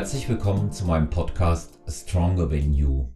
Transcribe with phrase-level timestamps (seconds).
[0.00, 3.12] Herzlich willkommen zu meinem Podcast Stronger Than You.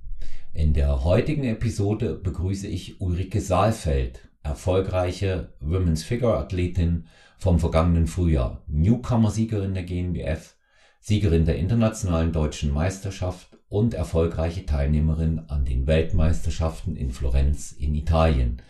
[0.53, 7.07] In der heutigen Episode begrüße ich Ulrike Saalfeld, erfolgreiche Women's Figure Athletin
[7.39, 10.57] vom vergangenen Frühjahr, Newcomer-Siegerin der GNBF,
[11.01, 18.61] Siegerin der internationalen deutschen Meisterschaft und erfolgreiche Teilnehmerin an den Weltmeisterschaften in Florenz in Italien.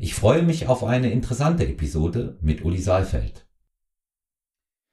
[0.00, 3.46] Ich freue mich auf eine interessante Episode mit Uli Saalfeld.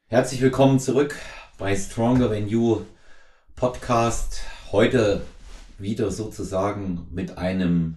[0.10, 1.16] Herzlich willkommen zurück
[1.58, 2.82] bei Stronger Than You
[3.56, 4.42] Podcast.
[4.72, 5.26] Heute
[5.80, 7.96] wieder sozusagen mit einem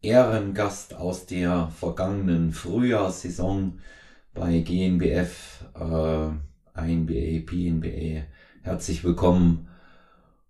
[0.00, 3.80] Ehrengast aus der vergangenen Frühjahrssaison
[4.32, 6.28] bei GNBF, äh,
[6.80, 8.26] INBA, PNBA.
[8.62, 9.68] Herzlich willkommen,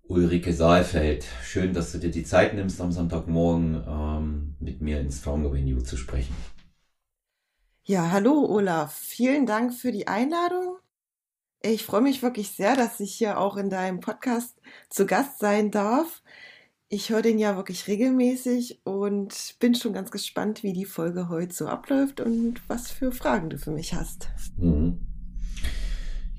[0.02, 1.24] Ulrike Saalfeld.
[1.42, 5.80] Schön, dass du dir die Zeit nimmst, am Sonntagmorgen ähm, mit mir in Stronger You
[5.80, 6.34] zu sprechen.
[7.84, 8.92] Ja, hallo Olaf.
[8.94, 10.76] Vielen Dank für die Einladung.
[11.62, 14.56] Ich freue mich wirklich sehr, dass ich hier auch in deinem Podcast
[14.88, 16.22] zu Gast sein darf.
[16.88, 21.54] Ich höre den ja wirklich regelmäßig und bin schon ganz gespannt, wie die Folge heute
[21.54, 24.30] so abläuft und was für Fragen du für mich hast.
[24.56, 25.00] Mhm.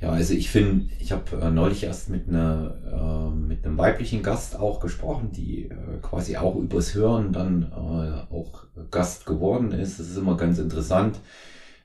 [0.01, 4.23] Ja, also ich finde, ich habe äh, neulich erst mit einer äh, mit einem weiblichen
[4.23, 9.99] Gast auch gesprochen, die äh, quasi auch übers Hören dann äh, auch Gast geworden ist.
[9.99, 11.19] Das ist immer ganz interessant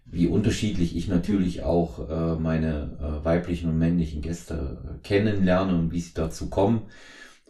[0.07, 5.93] wie unterschiedlich ich natürlich auch äh, meine äh, weiblichen und männlichen Gäste äh, kennenlerne und
[5.93, 6.83] wie sie dazu kommen.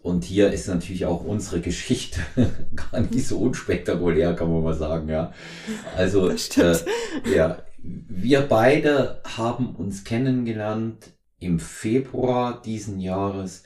[0.02, 2.20] Und hier ist natürlich auch unsere Geschichte
[2.92, 5.32] gar nicht so unspektakulär, kann man mal sagen, ja.
[5.96, 6.76] Also, äh,
[7.34, 13.64] ja, wir beide haben uns kennengelernt im Februar diesen Jahres.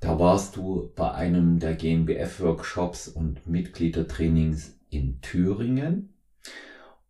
[0.00, 6.15] Da warst du bei einem der GmbF-Workshops und Mitgliedertrainings in Thüringen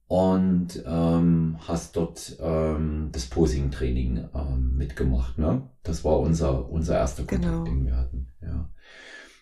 [0.08, 5.38] und ähm, hast dort ähm, das Posing-Training ähm, mitgemacht.
[5.38, 5.62] Ne?
[5.82, 7.64] Das war unser, unser erster Kontakt, genau.
[7.64, 8.28] den wir hatten.
[8.40, 8.70] Ja.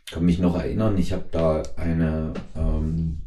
[0.06, 3.22] Ich kann mich noch erinnern, ich habe da eine ähm,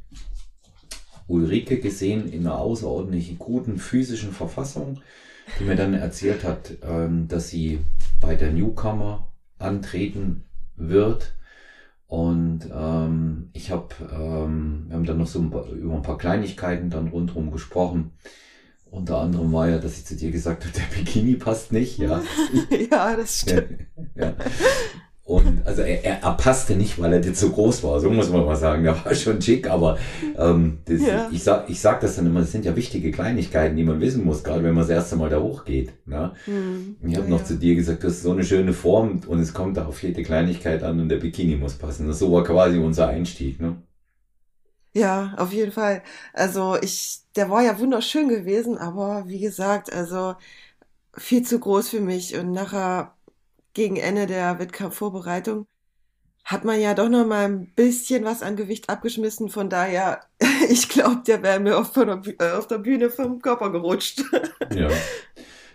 [1.28, 5.02] Ulrike gesehen in einer außerordentlich guten physischen Verfassung,
[5.60, 7.80] die mir dann erzählt hat, ähm, dass sie
[8.20, 10.44] bei der Newcomer antreten
[10.76, 11.37] wird
[12.08, 16.18] und ähm, ich habe, ähm, wir haben dann noch so ein paar, über ein paar
[16.18, 18.12] Kleinigkeiten dann rundherum gesprochen.
[18.90, 22.22] Unter anderem war ja, dass ich zu dir gesagt habe, der Bikini passt nicht, ja.
[22.92, 23.88] ja, das stimmt.
[24.16, 24.34] ja.
[25.28, 28.30] Und also er, er, er passte nicht, weil er dir zu groß war, so muss
[28.30, 28.86] man mal sagen.
[28.86, 29.98] Er war schon schick, aber
[30.38, 31.30] ähm, das, ja.
[31.30, 34.24] ich, sag, ich sag das dann immer, das sind ja wichtige Kleinigkeiten, die man wissen
[34.24, 35.92] muss, gerade wenn man das erste Mal da hochgeht.
[36.06, 36.32] Ne?
[36.46, 36.96] Mhm.
[37.06, 39.54] Ich habe ja, noch zu dir gesagt, du hast so eine schöne Form und es
[39.54, 42.08] kommt da auf jede Kleinigkeit an und der Bikini muss passen.
[42.08, 43.60] Das so war quasi unser Einstieg.
[43.60, 43.76] Ne?
[44.94, 46.04] Ja, auf jeden Fall.
[46.32, 50.36] Also ich, der war ja wunderschön gewesen, aber wie gesagt, also
[51.18, 53.17] viel zu groß für mich und nachher
[53.78, 55.68] gegen Ende der Wettkampfvorbereitung
[56.44, 59.50] hat man ja doch noch mal ein bisschen was an Gewicht abgeschmissen.
[59.50, 60.22] Von daher,
[60.70, 64.24] ich glaube, der wäre mir auf der, äh, auf der Bühne vom Körper gerutscht.
[64.76, 64.90] Ja.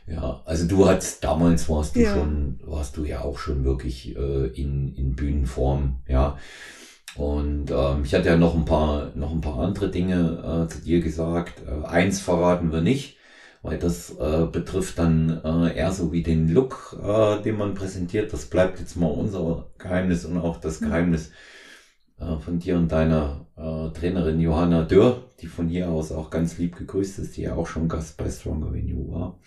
[0.05, 2.13] Ja, also du hattest damals warst du ja.
[2.13, 6.37] schon, warst du ja auch schon wirklich äh, in, in Bühnenform, ja.
[7.15, 10.83] Und ähm, ich hatte ja noch ein paar, noch ein paar andere Dinge äh, zu
[10.83, 11.63] dir gesagt.
[11.67, 13.17] Äh, eins verraten wir nicht
[13.63, 18.33] weil das äh, betrifft dann äh, eher so wie den Look, äh, den man präsentiert.
[18.33, 20.87] Das bleibt jetzt mal unser Geheimnis und auch das mhm.
[20.87, 21.31] Geheimnis
[22.19, 26.59] äh, von dir und deiner äh, Trainerin Johanna Dörr, die von hier aus auch ganz
[26.59, 29.39] lieb gegrüßt ist, die ja auch schon Gast bei Stronger Venue war.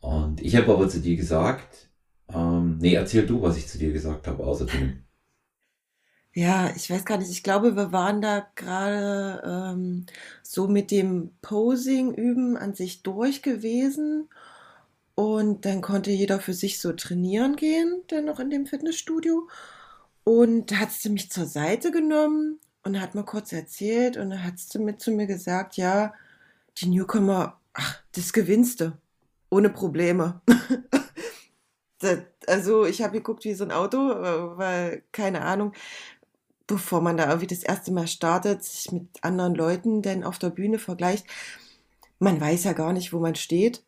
[0.00, 1.90] Und ich habe aber zu dir gesagt,
[2.32, 5.04] ähm, nee, erzähl du, was ich zu dir gesagt habe, außerdem.
[6.38, 7.32] Ja, ich weiß gar nicht.
[7.32, 10.06] Ich glaube, wir waren da gerade ähm,
[10.44, 14.28] so mit dem Posing üben an sich durch gewesen.
[15.16, 19.48] Und dann konnte jeder für sich so trainieren gehen, dann noch in dem Fitnessstudio.
[20.24, 24.44] Und da hat sie mich zur Seite genommen und hat mal kurz erzählt und dann
[24.44, 26.14] hat sie mit zu mir gesagt, ja,
[26.78, 28.92] die Newcomer, ach, das gewinnst du.
[29.50, 30.40] Ohne Probleme.
[31.98, 35.72] das, also ich habe geguckt wie so ein Auto, äh, weil keine Ahnung,
[36.68, 40.50] bevor man da irgendwie das erste Mal startet, sich mit anderen Leuten denn auf der
[40.50, 41.26] Bühne vergleicht,
[42.20, 43.84] man weiß ja gar nicht, wo man steht.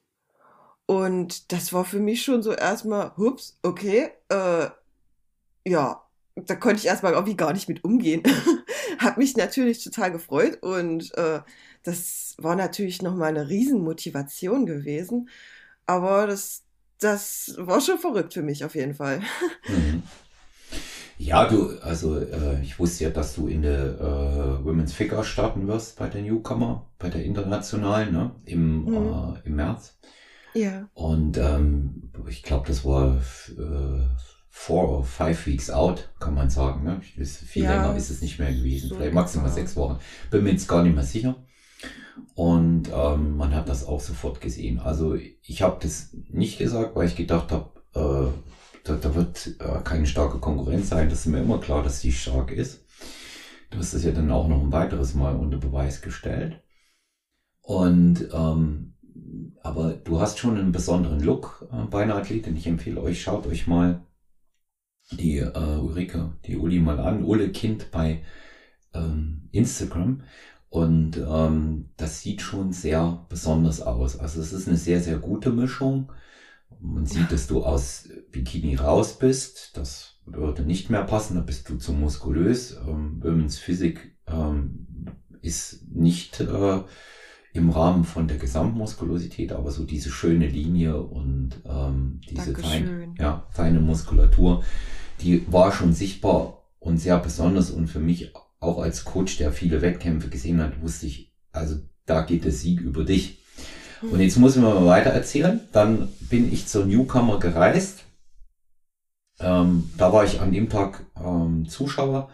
[0.87, 4.71] Und das war für mich schon so erstmal, hups, okay, äh,
[5.65, 6.03] ja,
[6.35, 8.23] da konnte ich erstmal irgendwie gar nicht mit umgehen.
[8.99, 11.41] Hab mich natürlich total gefreut und äh,
[11.83, 15.29] das war natürlich nochmal eine Riesenmotivation gewesen.
[15.87, 16.63] Aber das,
[16.99, 19.21] das war schon verrückt für mich auf jeden Fall.
[19.69, 20.03] Mhm.
[21.23, 25.69] Ja, du, also äh, ich wusste ja, dass du in der äh, Women's Figure starten
[25.69, 28.31] wirst bei der Newcomer, bei der internationalen, ne?
[28.47, 28.95] Im, mhm.
[28.95, 29.99] äh, im März.
[30.55, 30.89] Ja.
[30.95, 34.07] Und ähm, ich glaube, das war äh,
[34.49, 36.85] four or five weeks out, kann man sagen.
[36.85, 37.03] Ne?
[37.19, 38.89] Ist, viel Ja, länger ist es nicht mehr gewesen.
[38.89, 39.55] so Vielleicht maximal etwa.
[39.55, 39.99] sechs Wochen.
[40.31, 41.37] Bin mir jetzt gar nicht mehr sicher.
[42.35, 44.79] Und ähm, man hat das auch sofort gesehen.
[44.81, 48.33] Also ich habe das nicht gesagt, weil ich gedacht habe, äh,
[48.91, 51.09] da, da wird äh, keine starke Konkurrenz sein.
[51.09, 52.85] Das ist mir immer klar, dass die stark ist.
[53.71, 56.61] Du hast das ja dann auch noch ein weiteres Mal unter Beweis gestellt.
[57.63, 58.95] Und ähm,
[59.63, 62.57] aber du hast schon einen besonderen Look äh, bei einer Athletin.
[62.57, 64.05] Ich empfehle euch, schaut euch mal
[65.13, 68.23] die äh, Ulrike, die Uli mal an, Ulle Kind bei
[68.95, 70.23] ähm, Instagram.
[70.69, 74.19] Und ähm, das sieht schon sehr besonders aus.
[74.19, 76.13] Also es ist eine sehr, sehr gute Mischung.
[76.81, 79.77] Man sieht, dass du aus Bikini raus bist.
[79.77, 82.77] Das würde nicht mehr passen, da bist du zu muskulös.
[82.87, 84.87] Ähm, Women's Physik ähm,
[85.43, 86.81] ist nicht äh,
[87.53, 93.15] im Rahmen von der Gesamtmuskulosität, aber so diese schöne Linie und ähm, diese feine, Dankeschön.
[93.19, 94.65] ja, feine Muskulatur,
[95.21, 99.83] die war schon sichtbar und sehr besonders und für mich auch als Coach, der viele
[99.83, 101.77] Wettkämpfe gesehen hat, wusste ich, also
[102.07, 103.40] da geht der Sieg über dich.
[104.03, 105.61] Und jetzt muss ich mal weiter erzählen.
[105.73, 108.05] Dann bin ich zur Newcomer gereist.
[109.41, 112.29] Ähm, da war ich an dem Tag ähm, Zuschauer,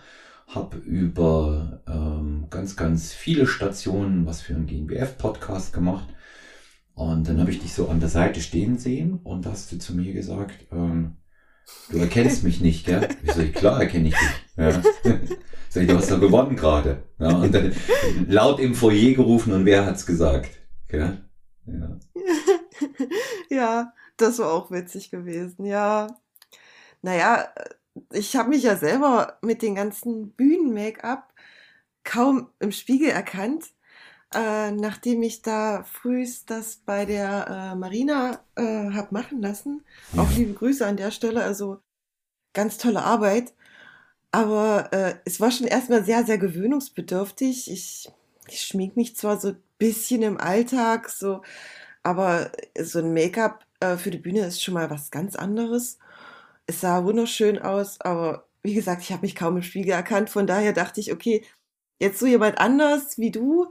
[0.48, 6.08] habe über ähm, ganz, ganz viele Stationen was für einen GNBF-Podcast gemacht.
[6.94, 9.78] Und dann habe ich dich so an der Seite stehen sehen und da hast du
[9.78, 11.18] zu mir gesagt, ähm,
[11.90, 13.08] du erkennst mich nicht, gell?
[13.22, 14.28] Ich so, klar erkenne ich dich.
[14.56, 14.70] Ja.
[15.68, 17.02] Sag ich, du hast doch gewonnen gerade.
[17.18, 17.72] Ja, und dann
[18.26, 20.50] laut im Foyer gerufen und wer hat's gesagt?
[20.88, 21.18] Gell?
[21.66, 21.98] Ja.
[23.50, 25.64] Ja, das war auch witzig gewesen.
[25.66, 26.08] Ja,
[27.02, 27.48] naja,
[28.12, 31.32] ich habe mich ja selber mit den ganzen Bühnen-Make-up
[32.04, 33.66] kaum im Spiegel erkannt,
[34.34, 39.84] äh, nachdem ich da frühst das bei der äh, Marina äh, hab machen lassen.
[40.16, 40.36] Auch Ja.
[40.36, 41.80] liebe Grüße an der Stelle, also
[42.54, 43.54] ganz tolle Arbeit.
[44.32, 47.70] Aber äh, es war schon erstmal sehr, sehr gewöhnungsbedürftig.
[47.70, 48.10] Ich,
[48.48, 51.42] ich schmink mich zwar so bisschen im Alltag, so,
[52.02, 55.98] aber so ein Make-up äh, für die Bühne ist schon mal was ganz anderes.
[56.66, 60.30] Es sah wunderschön aus, aber wie gesagt, ich habe mich kaum im Spiegel erkannt.
[60.30, 61.44] Von daher dachte ich, okay,
[61.98, 63.70] jetzt so jemand anders wie du.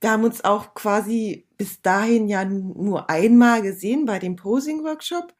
[0.00, 5.34] Wir haben uns auch quasi bis dahin ja nur einmal gesehen bei dem Posing-Workshop,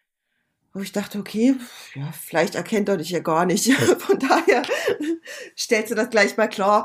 [0.73, 1.57] wo ich dachte, okay,
[1.95, 3.73] ja, vielleicht erkennt er dich ja gar nicht.
[3.99, 4.63] Von daher
[5.57, 6.85] stellst du das gleich mal klar,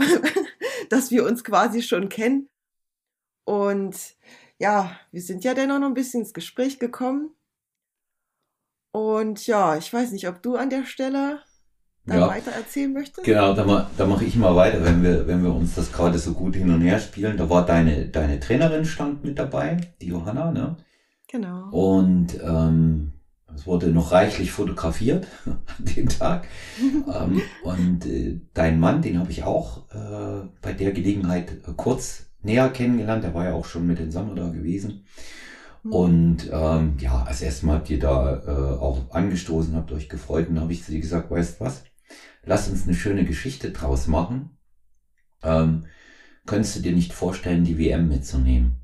[0.91, 2.49] dass wir uns quasi schon kennen.
[3.45, 3.95] Und
[4.59, 7.31] ja, wir sind ja dennoch noch ein bisschen ins Gespräch gekommen.
[8.93, 11.41] Und ja, ich weiß nicht, ob du an der Stelle
[12.05, 12.27] da Ja.
[12.27, 13.23] weiter erzählen möchtest.
[13.25, 16.17] Genau, da, ma- da mache ich mal weiter, wenn wir, wenn wir uns das gerade
[16.17, 17.37] so gut hin und her spielen.
[17.37, 20.77] Da war deine, deine Trainerin stand mit dabei, die Johanna, ne?
[21.27, 21.69] Genau.
[21.69, 23.13] Und ähm,
[23.55, 26.47] es wurde noch reichlich fotografiert an dem Tag.
[26.81, 32.27] ähm, und äh, dein Mann, den habe ich auch äh, bei der Gelegenheit äh, kurz
[32.41, 33.23] näher kennengelernt.
[33.23, 35.05] Der war ja auch schon mit den Sommer da gewesen.
[35.83, 35.91] Hm.
[35.91, 40.47] Und ähm, ja, als erstes Mal habt ihr da äh, auch angestoßen, habt euch gefreut
[40.47, 41.83] und dann habe ich zu dir gesagt, weißt was,
[42.43, 44.57] lass uns eine schöne Geschichte draus machen.
[45.43, 45.85] Ähm,
[46.45, 48.77] könntest du dir nicht vorstellen, die WM mitzunehmen?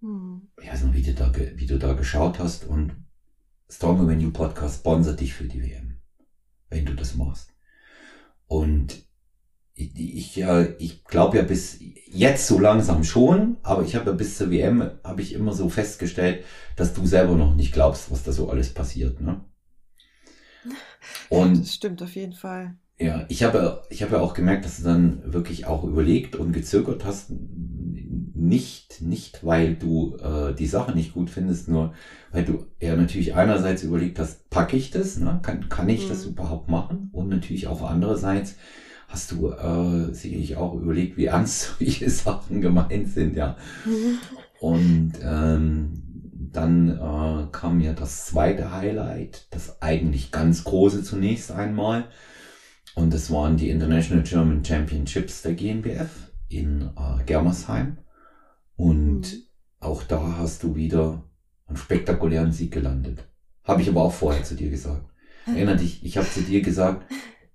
[0.00, 0.48] Hm.
[0.60, 2.92] Ich weiß noch, wie du da, wie du da geschaut hast und
[3.72, 5.96] Stronger You Podcast sponsert dich für die WM,
[6.68, 7.54] wenn du das machst.
[8.46, 9.06] Und
[9.74, 14.12] ich, ich, ja, ich glaube ja bis jetzt so langsam schon, aber ich habe ja
[14.16, 16.44] bis zur WM, habe ich immer so festgestellt,
[16.76, 19.22] dass du selber noch nicht glaubst, was da so alles passiert.
[19.22, 19.42] Ne?
[21.30, 22.76] Und das stimmt auf jeden Fall.
[22.98, 26.52] ja, ich habe, ich habe ja auch gemerkt, dass du dann wirklich auch überlegt und
[26.52, 27.30] gezögert hast.
[28.42, 31.92] Nicht, nicht weil du äh, die Sache nicht gut findest, nur
[32.32, 35.38] weil du ja natürlich einerseits überlegt hast, packe ich das, ne?
[35.42, 36.30] kann, kann ich das Mhm.
[36.32, 37.08] überhaupt machen?
[37.12, 38.56] Und natürlich auch andererseits
[39.08, 43.56] hast du äh, sicherlich auch überlegt, wie ernst solche Sachen gemeint sind, ja.
[44.58, 45.92] Und ähm,
[46.52, 52.08] dann äh, kam ja das zweite Highlight, das eigentlich ganz große zunächst einmal.
[52.94, 56.10] Und das waren die International German Championships der GNBF
[56.48, 57.98] in äh, Germersheim.
[58.76, 59.42] Und Mhm.
[59.80, 61.22] auch da hast du wieder
[61.66, 63.28] einen spektakulären Sieg gelandet.
[63.64, 65.04] Habe ich aber auch vorher zu dir gesagt.
[65.46, 67.10] Erinner dich, ich habe zu dir gesagt,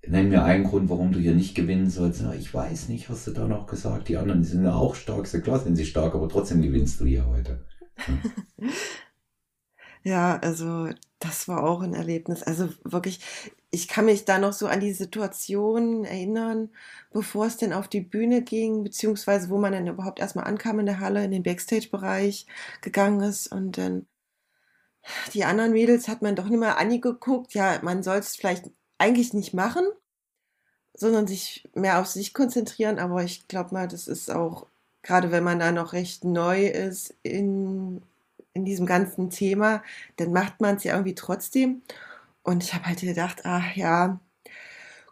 [0.07, 2.21] nenn mir einen Grund, warum du hier nicht gewinnen sollst.
[2.21, 4.07] Na, ich weiß nicht, hast du da noch gesagt.
[4.09, 5.23] Die anderen sind ja auch stark.
[5.25, 7.65] Ist ja klar sind sie stark, aber trotzdem gewinnst du hier heute.
[8.07, 8.67] Ja,
[10.13, 12.43] also das war auch ein Erlebnis.
[12.43, 13.19] Also wirklich,
[13.71, 16.69] ich kann mich da noch so an die Situation erinnern,
[17.11, 20.85] bevor es denn auf die Bühne ging, beziehungsweise wo man dann überhaupt erstmal ankam in
[20.85, 22.45] der Halle, in den Backstage-Bereich
[22.81, 24.05] gegangen ist und dann
[25.33, 27.53] die anderen Mädels hat man doch nicht mehr angeguckt.
[27.53, 29.85] Ja, man soll es vielleicht eigentlich nicht machen,
[30.93, 32.99] sondern sich mehr auf sich konzentrieren.
[32.99, 34.67] Aber ich glaube mal, das ist auch,
[35.03, 38.01] gerade wenn man da noch recht neu ist in,
[38.57, 39.83] in diesem ganzen Thema,
[40.17, 41.81] dann macht man es ja irgendwie trotzdem.
[42.43, 44.19] Und ich habe halt gedacht, ach ja,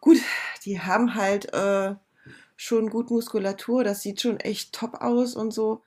[0.01, 0.17] gut,
[0.65, 1.95] die haben halt äh,
[2.57, 5.83] schon gut Muskulatur, das sieht schon echt top aus und so.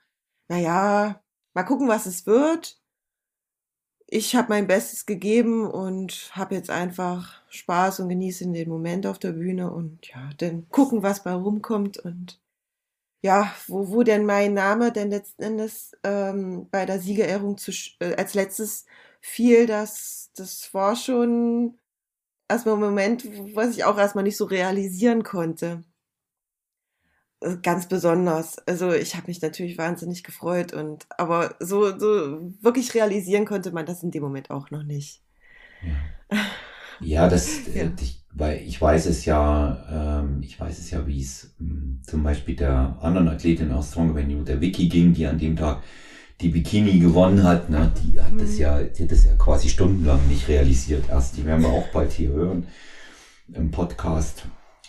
[0.47, 1.21] Naja,
[1.53, 2.79] mal gucken, was es wird
[4.11, 9.19] ich habe mein Bestes gegeben und habe jetzt einfach Spaß und genieße den Moment auf
[9.19, 12.39] der Bühne und ja, dann gucken, was bei rumkommt und
[13.21, 18.15] ja, wo, wo denn mein Name denn letzten Endes ähm, bei der Siegerehrung zu, äh,
[18.15, 18.85] als letztes
[19.21, 21.77] fiel, das, das war schon
[22.47, 25.83] erstmal ein Moment, was ich auch erstmal nicht so realisieren konnte.
[27.41, 28.57] Äh, ganz besonders.
[28.67, 33.85] Also ich habe mich natürlich wahnsinnig gefreut und aber so, so wirklich realisieren konnte man
[33.85, 35.23] das in dem Moment auch noch nicht.
[35.81, 36.37] Ja,
[37.01, 37.91] ja das, äh, ja.
[37.99, 42.23] Ich, weil ich weiß es ja, ähm, ich weiß es ja, wie es hm, zum
[42.23, 45.83] Beispiel der anderen Athletin aus Strong Venue, der Vicky ging, die an dem Tag
[46.41, 48.39] die Bikini gewonnen hat, ne, die hat mhm.
[48.39, 51.09] das ja, die hat das ja quasi stundenlang nicht realisiert.
[51.09, 52.67] Erst, die werden wir auch bald hier hören
[53.53, 54.45] im Podcast.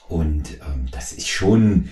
[0.09, 1.89] Und ähm, das ist schon,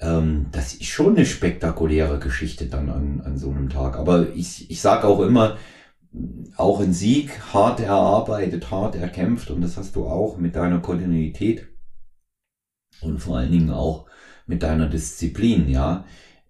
[0.00, 3.96] ähm, das ist schon eine spektakuläre Geschichte dann an, an so einem Tag.
[3.96, 5.56] Aber ich, ich sage auch immer,
[6.56, 11.68] auch ein Sieg, hart erarbeitet, hart erkämpft und das hast du auch mit deiner Kontinuität
[13.00, 14.06] und vor allen Dingen auch
[14.46, 16.04] mit deiner Disziplin, ja.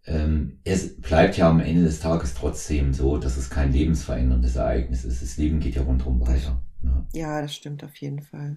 [0.05, 5.05] Ähm, es bleibt ja am Ende des Tages trotzdem so, dass es kein lebensveränderndes Ereignis
[5.05, 5.23] ist.
[5.23, 6.61] Das Leben geht ja rundherum weiter.
[6.83, 7.07] Ja.
[7.13, 8.57] ja, das stimmt auf jeden Fall.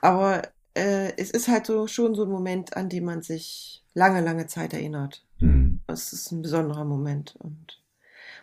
[0.00, 0.42] Aber
[0.74, 4.46] äh, es ist halt so schon so ein Moment, an dem man sich lange, lange
[4.46, 5.22] Zeit erinnert.
[5.38, 5.80] Mhm.
[5.86, 7.79] Es ist ein besonderer Moment und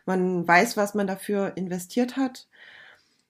[0.08, 2.48] man weiß, was man dafür investiert hat,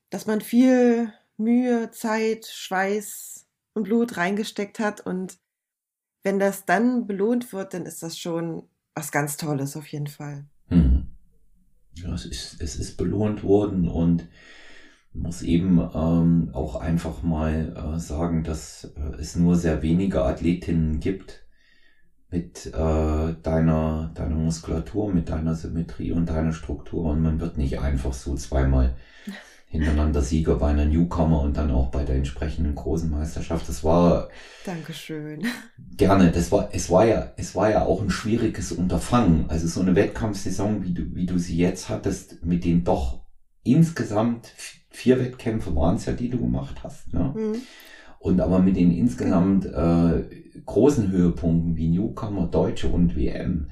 [0.09, 5.39] dass man viel Mühe, Zeit, Schweiß und Blut reingesteckt hat und
[6.23, 8.63] wenn das dann belohnt wird, dann ist das schon
[8.95, 10.45] was ganz Tolles auf jeden Fall.
[10.69, 11.07] Mhm.
[11.95, 14.27] Ja, es ist, es ist belohnt worden und
[15.13, 20.99] muss eben ähm, auch einfach mal äh, sagen, dass äh, es nur sehr wenige Athletinnen
[20.99, 21.46] gibt
[22.29, 27.05] mit äh, deiner, deiner Muskulatur, mit deiner Symmetrie und deiner Struktur.
[27.05, 28.95] Und man wird nicht einfach so zweimal
[29.67, 33.67] hintereinander Sieger bei einer Newcomer und dann auch bei der entsprechenden großen Meisterschaft.
[33.69, 34.29] Das war
[34.65, 35.45] Dankeschön.
[35.95, 36.31] Gerne.
[36.31, 39.45] Das war, es war ja, es war ja auch ein schwieriges Unterfangen.
[39.49, 43.21] Also so eine Wettkampfsaison, wie du, wie du sie jetzt hattest, mit den doch
[43.63, 44.53] insgesamt
[44.89, 47.13] vier Wettkämpfe waren es ja, die du gemacht hast.
[47.13, 47.33] Ne?
[47.35, 47.55] Mhm.
[48.19, 50.23] Und aber mit den insgesamt äh,
[50.65, 53.67] großen Höhepunkten wie Newcomer, Deutsche und WM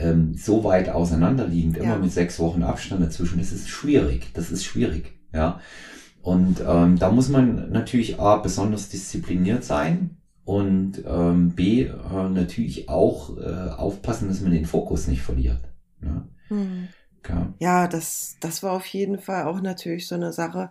[0.00, 1.82] ähm, so weit auseinanderliegend, ja.
[1.84, 4.32] immer mit sechs Wochen Abstand dazwischen, das ist schwierig.
[4.34, 5.12] Das ist schwierig.
[5.32, 5.60] Ja.
[6.22, 12.88] Und ähm, da muss man natürlich A, besonders diszipliniert sein und ähm, B, äh, natürlich
[12.88, 15.60] auch äh, aufpassen, dass man den Fokus nicht verliert.
[16.02, 16.28] Ja.
[16.48, 16.88] Mhm.
[17.28, 20.70] Ja, ja das, das war auf jeden Fall auch natürlich so eine Sache,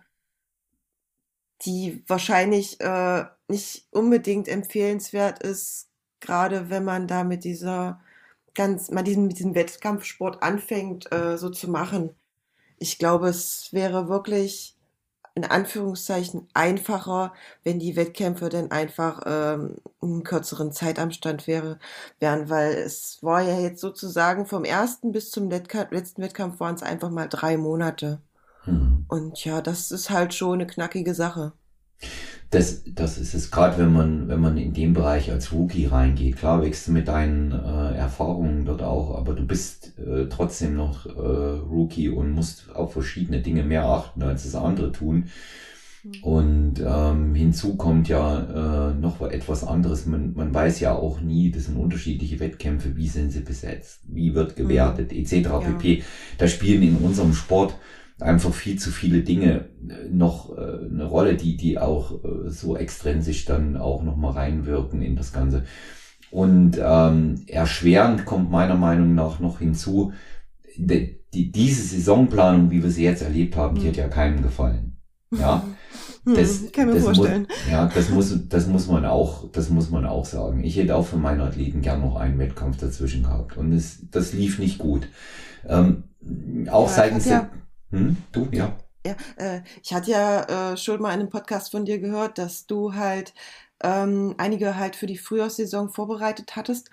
[1.66, 5.89] die wahrscheinlich äh, nicht unbedingt empfehlenswert ist,
[6.20, 8.00] gerade wenn man da mit dieser
[8.56, 12.15] ganz, mal diesen, mit diesem Wettkampfsport anfängt, äh, so zu machen.
[12.77, 14.75] Ich glaube, es wäre wirklich
[15.36, 21.79] in Anführungszeichen einfacher, wenn die Wettkämpfe dann einfach ähm, einen kürzeren Zeitabstand wäre,
[22.20, 26.84] wären, weil es war ja jetzt sozusagen vom ersten bis zum letzten Wettkampf waren es
[26.84, 28.22] einfach mal drei Monate.
[28.63, 29.06] Hm.
[29.08, 31.53] Und ja, das ist halt schon eine knackige Sache.
[32.51, 36.38] Das, das ist es gerade, wenn man, wenn man in dem Bereich als Rookie reingeht.
[36.38, 41.06] Klar wächst du mit deinen äh, Erfahrungen dort auch, aber du bist äh, trotzdem noch
[41.06, 45.25] äh, Rookie und musst auf verschiedene Dinge mehr achten, als das andere tun.
[46.03, 46.24] Mhm.
[46.24, 50.06] Und ähm, hinzu kommt ja äh, noch etwas anderes.
[50.06, 54.34] Man, man weiß ja auch nie, das sind unterschiedliche Wettkämpfe, wie sind sie besetzt, wie
[54.34, 55.20] wird gewertet, mhm.
[55.20, 55.34] etc.
[55.34, 55.60] Ja.
[55.60, 56.03] pp.
[56.38, 57.75] Da spielen in unserem Sport
[58.20, 62.76] einfach viel zu viele Dinge äh, noch äh, eine Rolle, die, die auch äh, so
[62.76, 65.64] extrinsisch dann auch nochmal reinwirken in das Ganze.
[66.32, 70.14] Und ähm, erschwerend kommt meiner Meinung nach noch hinzu,
[70.78, 74.98] die, die, diese Saisonplanung, wie wir sie jetzt erlebt haben, die hat ja keinem gefallen.
[75.32, 75.64] Ja.
[76.26, 77.48] Hm, das, kann mir das vorstellen.
[77.48, 80.64] Muss, ja, das muss, das muss man auch, das muss man auch sagen.
[80.64, 83.58] Ich hätte auch für meine Athleten gern noch einen Wettkampf dazwischen gehabt.
[83.58, 85.08] Und es, das lief nicht gut.
[85.68, 86.04] Ähm,
[86.70, 87.50] auch ja, seitens, ja,
[87.91, 88.17] hm?
[88.31, 88.77] Du, ja.
[89.05, 92.65] Ja, äh, ich hatte ja äh, schon mal in einem Podcast von dir gehört, dass
[92.67, 93.34] du halt
[93.81, 96.89] ähm, einige halt für die Frühjahrssaison vorbereitet hattest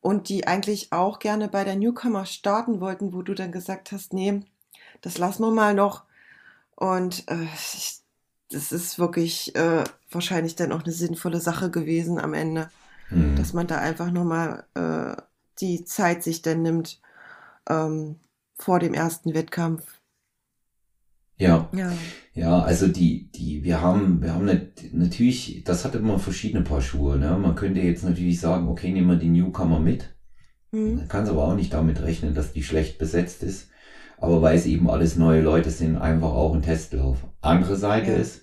[0.00, 4.12] und die eigentlich auch gerne bei der Newcomer starten wollten, wo du dann gesagt hast,
[4.14, 4.42] nee,
[5.02, 6.04] das lassen wir mal noch.
[6.76, 8.00] Und äh, ich,
[8.50, 12.70] das ist wirklich äh, wahrscheinlich dann auch eine sinnvolle Sache gewesen am Ende,
[13.08, 13.36] Hm.
[13.36, 15.20] dass man da einfach nochmal äh,
[15.60, 17.00] die Zeit sich dann nimmt
[17.68, 18.20] ähm,
[18.56, 20.01] vor dem ersten Wettkampf.
[21.42, 21.92] Ja, Ja.
[22.34, 26.80] ja, also die, die, wir haben, wir haben nicht, natürlich, das hat immer verschiedene Paar
[26.80, 27.36] Schuhe, ne?
[27.36, 30.14] Man könnte jetzt natürlich sagen, okay, nehmen wir die Newcomer mit.
[30.72, 30.96] Hm.
[30.96, 33.68] Man kann es aber auch nicht damit rechnen, dass die schlecht besetzt ist.
[34.18, 37.26] Aber weil es eben alles neue Leute sind, einfach auch ein Testlauf.
[37.40, 38.16] Andere Seite Ja.
[38.16, 38.42] ist,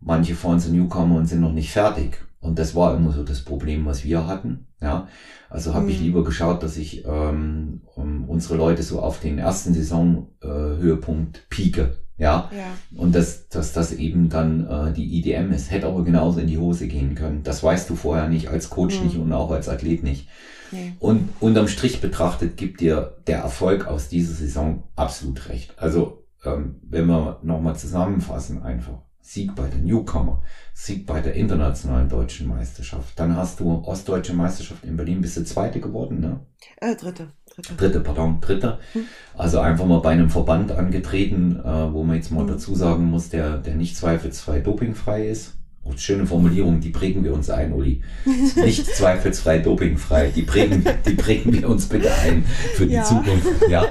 [0.00, 2.18] manche fahren zu Newcomer und sind noch nicht fertig.
[2.40, 4.66] Und das war immer so das Problem, was wir hatten.
[4.80, 5.06] Ja,
[5.50, 6.04] also habe ich Mhm.
[6.04, 11.46] lieber geschaut, dass ich ähm, um unsere Leute so auf den ersten Saisonhöhepunkt äh, Höhepunkt
[11.50, 11.98] pieke.
[12.20, 12.98] Ja, Ja.
[13.00, 15.70] und dass, dass das eben dann äh, die IDM ist.
[15.70, 17.42] Hätte aber genauso in die Hose gehen können.
[17.42, 19.06] Das weißt du vorher nicht, als Coach Mhm.
[19.06, 20.28] nicht und auch als Athlet nicht.
[20.70, 20.92] Nee.
[21.00, 25.74] Und unterm Strich betrachtet gibt dir der Erfolg aus dieser Saison absolut recht.
[25.78, 28.98] Also ähm, wenn wir nochmal zusammenfassen einfach.
[29.22, 30.42] Sieg bei der Newcomer,
[30.74, 33.16] Sieg bei der internationalen deutschen Meisterschaft.
[33.16, 36.40] Dann hast du Ostdeutsche Meisterschaft in Berlin, bist du Zweite geworden, ne?
[36.78, 37.28] Äh, dritte.
[37.62, 37.74] Dritte.
[37.76, 38.78] Dritte, pardon, Dritter.
[38.92, 39.02] Hm.
[39.36, 42.48] Also einfach mal bei einem Verband angetreten, äh, wo man jetzt mal Hm.
[42.48, 45.54] dazu sagen muss, der, der nicht zweifelsfrei dopingfrei ist.
[45.82, 48.02] Oh, schöne Formulierung, die prägen wir uns ein, Uli.
[48.56, 53.02] Nicht zweifelsfrei dopingfrei, die prägen, die prägen wir uns bitte ein für die Ja.
[53.04, 53.46] Zukunft.
[53.70, 53.86] Ja.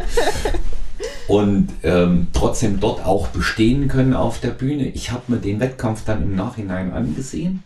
[1.27, 4.87] Und ähm, trotzdem dort auch bestehen können auf der Bühne.
[4.89, 7.63] Ich habe mir den Wettkampf dann im Nachhinein angesehen.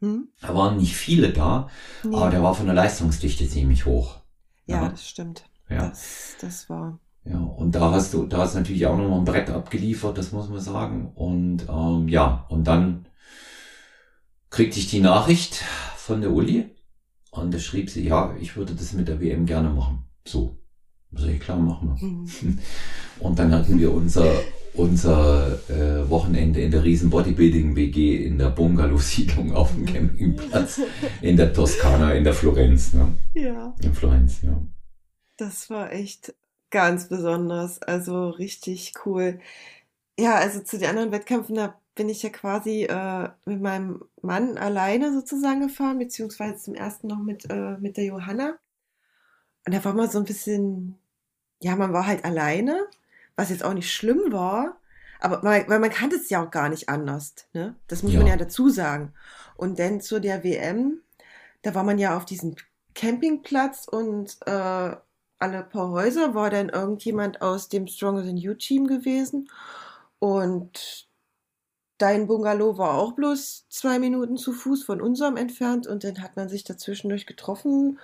[0.00, 0.28] Hm?
[0.40, 1.68] Da waren nicht viele da,
[2.04, 2.14] Nee.
[2.16, 4.16] aber der war von der Leistungsdichte ziemlich hoch.
[4.66, 4.88] Ja, ja.
[4.88, 5.44] das stimmt.
[5.68, 5.88] Ja.
[5.88, 6.98] Das, das war.
[7.24, 10.32] Ja, und da hast du, da hast du natürlich auch nochmal ein Brett abgeliefert, das
[10.32, 11.10] muss man sagen.
[11.14, 13.06] Und ähm, ja, und dann
[14.50, 15.54] kriegte ich die Nachricht
[15.96, 16.74] von der Uli
[17.30, 20.04] und da schrieb sie, ja, ich würde das mit der WM gerne machen.
[20.26, 20.58] So.
[21.16, 22.00] Ich, klar, machen wir.
[22.00, 22.58] Hm.
[23.20, 24.24] Und dann hatten wir unser,
[24.74, 30.80] unser äh, Wochenende in der riesen Bodybuilding-WG in der Bungalow-Siedlung auf dem Campingplatz
[31.22, 33.12] in der Toskana, in der Florenz, ne?
[33.34, 34.60] Ja, In Florenz, ja.
[35.36, 36.34] das war echt
[36.70, 37.80] ganz besonders.
[37.82, 39.38] Also richtig cool.
[40.18, 44.58] Ja, also zu den anderen Wettkämpfen, da bin ich ja quasi äh, mit meinem Mann
[44.58, 48.58] alleine sozusagen gefahren, beziehungsweise zum ersten noch mit, äh, mit der Johanna.
[49.66, 50.98] Und da war man so ein bisschen,
[51.60, 52.86] ja, man war halt alleine,
[53.36, 54.76] was jetzt auch nicht schlimm war,
[55.20, 57.74] aber weil, weil man kannte es ja auch gar nicht anders, ne?
[57.88, 58.32] Das muss man Ja.
[58.32, 59.12] ja dazu sagen.
[59.56, 61.00] Und dann zu der WM,
[61.62, 62.56] da war man ja auf diesem
[62.94, 64.96] Campingplatz und äh,
[65.38, 69.50] alle paar Häuser war dann irgendjemand aus dem Stronger Than You Team gewesen.
[70.18, 71.08] Und
[71.98, 76.36] dein Bungalow war auch bloß zwei Minuten zu Fuß von unserem entfernt und dann hat
[76.36, 77.98] man sich dazwischendurch getroffen.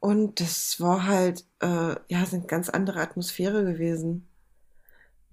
[0.00, 4.27] Und das war halt, äh, ja, eine ganz andere Atmosphäre gewesen.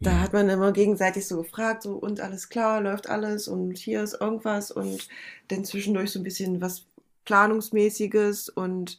[0.02, 0.20] Da Ja.
[0.20, 4.18] hat man immer gegenseitig so gefragt, so, und alles klar, läuft alles und hier ist
[4.20, 5.08] irgendwas und
[5.48, 6.86] dann zwischendurch so ein bisschen was
[7.26, 8.98] Planungsmäßiges und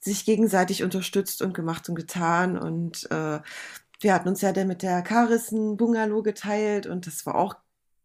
[0.00, 3.40] sich gegenseitig unterstützt und gemacht und getan und äh,
[4.00, 7.56] wir hatten uns ja dann mit der Karis ein Bungalow geteilt und das war auch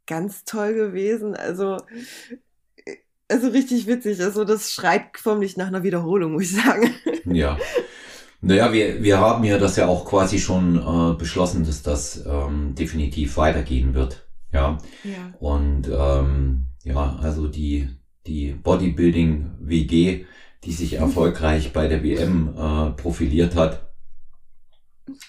[0.08, 1.78] ganz toll gewesen, also
[2.86, 2.98] äh,
[3.30, 6.94] also richtig witzig, also das schreit förmlich nach einer Wiederholung, muss ich sagen.
[7.26, 7.58] Ja.
[8.42, 12.74] Naja, wir, wir haben ja das ja auch quasi schon äh, beschlossen, dass das ähm,
[12.74, 14.28] definitiv weitergehen wird.
[14.52, 14.80] Ja.
[15.04, 15.34] Ja.
[15.40, 17.90] Und ähm, ja, also die,
[18.26, 20.26] die Bodybuilding-WG,
[20.64, 23.92] die sich erfolgreich bei der WM äh, profiliert hat,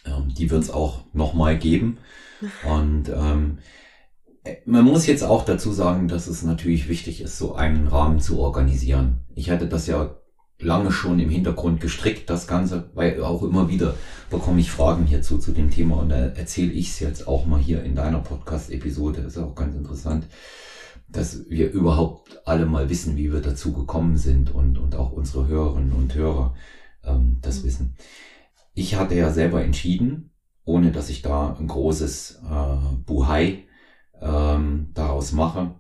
[0.07, 1.99] ähm, die wird es auch nochmal geben.
[2.65, 3.59] Und ähm,
[4.65, 8.41] man muss jetzt auch dazu sagen, dass es natürlich wichtig ist, so einen Rahmen zu
[8.41, 9.21] organisieren.
[9.35, 10.17] Ich hatte das ja
[10.63, 13.95] lange schon im Hintergrund gestrickt, das Ganze, weil auch immer wieder
[14.31, 17.61] bekomme ich Fragen hierzu zu dem Thema und da erzähle ich es jetzt auch mal
[17.61, 19.21] hier in deiner Podcast-Episode.
[19.23, 20.27] Ist auch ganz interessant,
[21.09, 25.47] dass wir überhaupt alle mal wissen, wie wir dazu gekommen sind und, und auch unsere
[25.47, 26.55] Hörerinnen und Hörer
[27.05, 27.65] ähm, das Mhm.
[27.65, 27.97] wissen.
[28.75, 30.31] Ich hatte ja selber entschieden,
[30.65, 33.67] ohne dass ich da ein großes äh, Buhai
[34.21, 35.75] ähm, daraus mache,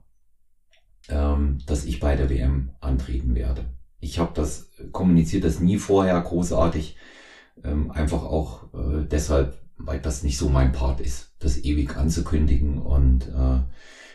[1.08, 3.64] ähm, dass ich bei der WM antreten werde.
[4.02, 6.96] Ich habe das kommuniziert das nie vorher großartig,
[7.62, 12.78] ähm, einfach auch äh, deshalb, weil das nicht so mein Part ist, das ewig anzukündigen
[12.78, 13.60] und äh,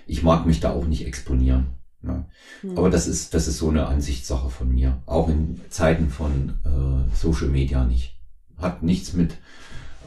[0.06, 1.68] ich mag mich da auch nicht exponieren.
[2.02, 2.26] Ne?
[2.62, 2.78] Hm.
[2.78, 7.16] Aber das ist das ist so eine Ansichtssache von mir, auch in Zeiten von äh,
[7.16, 8.20] Social Media nicht.
[8.58, 9.38] Hat nichts mit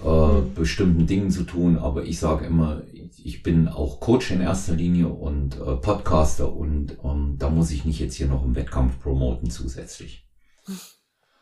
[0.05, 0.55] äh, mhm.
[0.55, 2.83] bestimmten Dingen zu tun, aber ich sage immer,
[3.23, 7.85] ich bin auch Coach in erster Linie und äh, Podcaster und ähm, da muss ich
[7.85, 10.27] nicht jetzt hier noch einen Wettkampf promoten zusätzlich.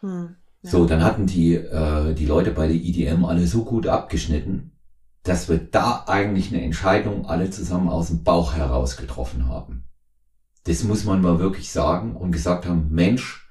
[0.01, 0.71] Hm, ja.
[0.71, 4.73] So, dann hatten die, äh, die Leute bei der IDM alle so gut abgeschnitten,
[5.23, 9.85] dass wir da eigentlich eine Entscheidung alle zusammen aus dem Bauch heraus getroffen haben.
[10.65, 13.49] Das muss man mal wirklich sagen und gesagt haben, Mensch,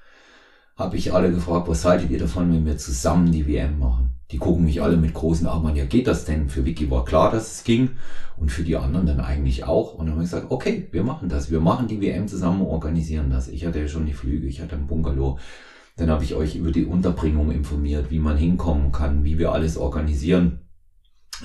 [0.76, 4.17] habe ich alle gefragt, was haltet ihr davon, wenn wir zusammen die WM machen?
[4.30, 6.50] Die gucken mich alle mit großen Augen an, ja geht das denn?
[6.50, 7.90] Für Vicky war klar, dass es ging
[8.36, 9.94] und für die anderen dann eigentlich auch.
[9.94, 11.50] Und dann habe ich gesagt, okay, wir machen das.
[11.50, 13.48] Wir machen die WM zusammen, organisieren das.
[13.48, 15.38] Ich hatte ja schon die Flüge, ich hatte ein Bungalow.
[15.96, 19.76] Dann habe ich euch über die Unterbringung informiert, wie man hinkommen kann, wie wir alles
[19.76, 20.60] organisieren.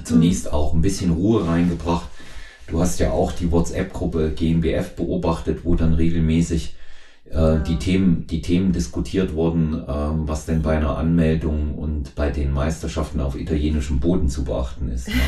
[0.03, 2.09] Zunächst auch ein bisschen Ruhe reingebracht.
[2.67, 6.75] Du hast ja auch die WhatsApp-Gruppe GmbF beobachtet, wo dann regelmäßig
[7.33, 12.29] äh, die Themen, die Themen diskutiert wurden, ähm, was denn bei einer Anmeldung und bei
[12.29, 15.07] den Meisterschaften auf italienischem Boden zu beachten ist.
[15.07, 15.15] Ne?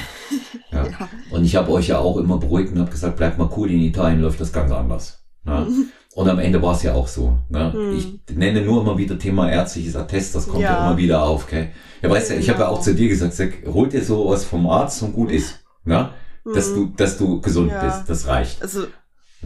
[0.72, 0.84] Ja.
[0.84, 1.10] ja.
[1.30, 3.80] Und ich habe euch ja auch immer beruhigt und habe gesagt, bleibt mal cool, in
[3.80, 5.24] Italien läuft das ganz anders.
[5.44, 5.68] Ne?
[6.16, 7.38] Und am Ende war es ja auch so.
[7.50, 7.74] Ne?
[7.74, 7.98] Hm.
[7.98, 11.44] Ich nenne nur immer wieder Thema ärztliches Attest, das kommt ja, ja immer wieder auf.
[11.44, 11.70] Okay?
[12.02, 14.68] Ja, weißt du, ich habe ja auch zu dir gesagt, sag, hol dir sowas vom
[14.68, 15.60] Arzt und gut ist.
[15.84, 16.10] Ne?
[16.46, 16.76] Dass hm.
[16.76, 17.84] du, dass du gesund ja.
[17.84, 18.62] bist, das reicht.
[18.62, 18.84] Also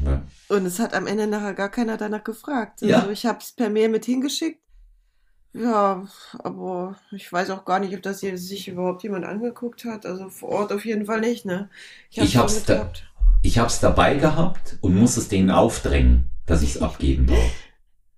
[0.05, 0.21] ja.
[0.49, 2.81] Und es hat am Ende nachher gar keiner danach gefragt.
[2.81, 3.09] Also ja.
[3.09, 4.59] ich habe es per Mail mit hingeschickt.
[5.53, 6.07] Ja,
[6.39, 10.05] aber ich weiß auch gar nicht, ob das hier sich überhaupt jemand angeguckt hat.
[10.05, 11.69] Also vor Ort auf jeden Fall nicht, ne?
[12.09, 12.91] Ich habe es da,
[13.41, 17.51] ich hab's dabei gehabt und muss es denen aufdrängen, dass ich es abgeben darf.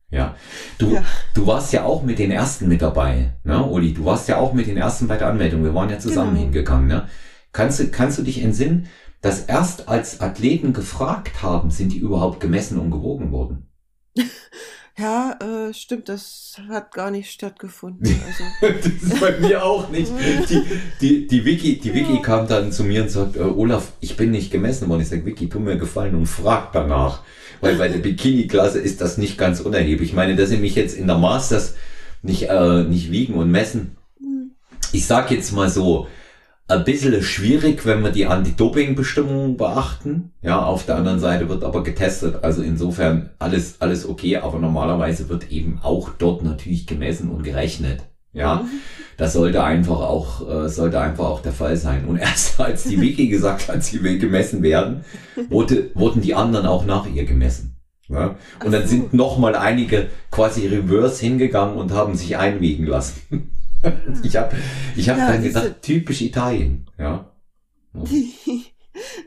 [0.10, 0.36] Ja.
[0.78, 1.06] Du, ja.
[1.34, 3.94] du warst ja auch mit den ersten mit dabei, ne, Uli?
[3.94, 5.64] Du warst ja auch mit den ersten bei der Anmeldung.
[5.64, 6.42] Wir waren ja zusammen genau.
[6.42, 7.08] hingegangen, ne?
[7.54, 8.88] Kannst du, kannst du dich entsinnen?
[9.22, 13.68] Dass erst als Athleten gefragt haben, sind die überhaupt gemessen und gewogen worden.
[14.98, 18.06] Ja, äh, stimmt, das hat gar nicht stattgefunden.
[18.28, 18.78] Also.
[18.78, 20.12] das ist bei mir auch nicht.
[20.50, 20.64] Die,
[21.00, 22.22] die, die Vicky, die Vicky ja.
[22.22, 25.02] kam dann zu mir und sagt, äh, Olaf, ich bin nicht gemessen worden.
[25.02, 27.22] Ich sage, Vicky, tu mir gefallen und frag danach.
[27.62, 30.10] Weil bei der Bikini-Klasse ist das nicht ganz unerheblich.
[30.10, 31.76] Ich meine, dass sie mich jetzt in der Masters
[32.22, 33.96] nicht, äh, nicht wiegen und messen.
[34.20, 34.52] Hm.
[34.92, 36.08] Ich sag jetzt mal so,
[36.72, 40.32] ein bisschen schwierig, wenn wir die Anti-Doping-Bestimmungen beachten.
[40.42, 45.30] Ja, auf der anderen Seite wird aber getestet, also insofern alles, alles okay, aber normalerweise
[45.30, 48.04] wird eben auch dort natürlich gemessen und gerechnet.
[48.34, 48.70] Ja, mhm.
[49.18, 52.06] das sollte einfach auch, äh, sollte einfach auch der Fall sein.
[52.06, 55.04] Und erst als die Wiki gesagt hat, sie will gemessen werden,
[55.50, 57.76] wurde, wurden die anderen auch nach ihr gemessen.
[58.08, 58.36] Ja?
[58.64, 63.52] Und dann sind noch mal einige quasi reverse hingegangen und haben sich einwiegen lassen.
[64.24, 64.56] Ich habe
[64.96, 66.88] ich hab ja, dann gedacht, typisch Italien.
[66.98, 67.32] Ja.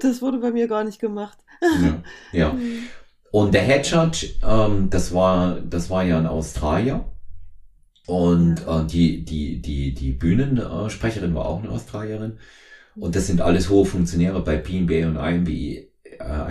[0.01, 1.39] das wurde bei mir gar nicht gemacht.
[1.61, 2.03] ja.
[2.33, 2.53] ja.
[2.53, 2.85] Mhm.
[3.35, 7.05] Und der Head Judge, ähm, das war, das war ja ein Australier.
[8.07, 12.39] Und äh, die, die, die, die Bühnensprecherin war auch eine Australierin.
[12.95, 15.49] Und das sind alles hohe Funktionäre bei PNB und IMB.
[15.49, 15.89] Äh,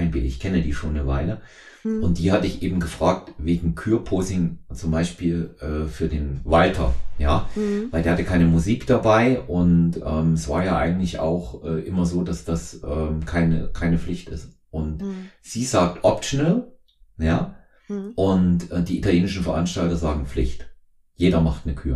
[0.03, 0.15] IMB.
[0.17, 1.41] Ich kenne die schon eine Weile.
[1.83, 2.03] Mhm.
[2.03, 7.49] Und die hatte ich eben gefragt wegen Kürposing zum Beispiel äh, für den Walter, ja,
[7.55, 7.87] mhm.
[7.91, 12.05] weil der hatte keine Musik dabei und ähm, es war ja eigentlich auch äh, immer
[12.05, 14.49] so, dass das ähm, keine keine Pflicht ist.
[14.71, 15.29] Und mhm.
[15.41, 16.71] sie sagt optional,
[17.17, 17.55] ja,
[17.87, 18.11] mhm.
[18.15, 20.67] und äh, die italienischen Veranstalter sagen Pflicht.
[21.15, 21.95] Jeder macht eine Kür.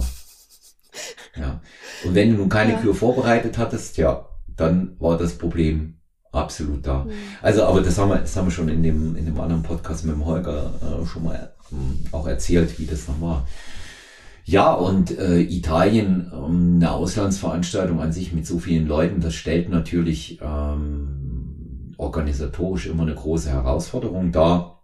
[1.35, 1.61] ja.
[2.05, 2.79] Und wenn du nun keine ja.
[2.79, 5.96] Kür vorbereitet hattest, ja, dann war das Problem
[6.31, 7.05] absolut da.
[7.05, 7.11] Mhm.
[7.41, 10.05] Also, aber das haben wir, das haben wir schon in dem, in dem anderen Podcast
[10.05, 13.47] mit dem Holger äh, schon mal ähm, auch erzählt, wie das noch war.
[14.45, 19.69] Ja, und äh, Italien, ähm, eine Auslandsveranstaltung an sich mit so vielen Leuten, das stellt
[19.69, 24.83] natürlich ähm, organisatorisch immer eine große Herausforderung dar.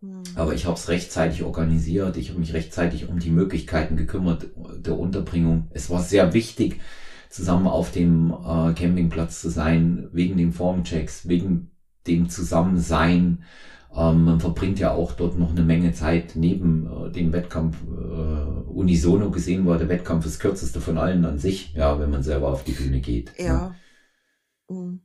[0.00, 0.22] Mhm.
[0.34, 4.46] Aber ich habe es rechtzeitig organisiert, ich habe mich rechtzeitig um die Möglichkeiten gekümmert
[4.78, 5.68] der Unterbringung.
[5.72, 6.80] Es war sehr wichtig,
[7.32, 11.70] zusammen auf dem äh, Campingplatz zu sein, wegen den Formchecks, wegen
[12.06, 13.44] dem Zusammensein.
[13.94, 17.78] Ähm, man verbringt ja auch dort noch eine Menge Zeit neben äh, dem Wettkampf.
[17.84, 22.22] Äh, unisono gesehen war der Wettkampf das kürzeste von allen an sich, ja, wenn man
[22.22, 23.32] selber auf die Bühne geht.
[23.38, 23.44] Ja.
[23.44, 23.74] ja.
[24.68, 25.00] Mhm.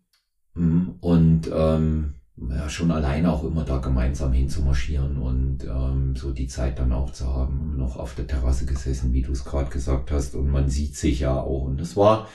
[0.54, 0.96] mhm.
[1.00, 6.78] Und ähm, ja, schon alleine auch immer da gemeinsam hinzumarschieren und ähm, so die Zeit
[6.78, 10.36] dann auch zu haben, noch auf der Terrasse gesessen, wie du es gerade gesagt hast,
[10.36, 11.64] und man sieht sich ja auch.
[11.64, 12.28] Und das war,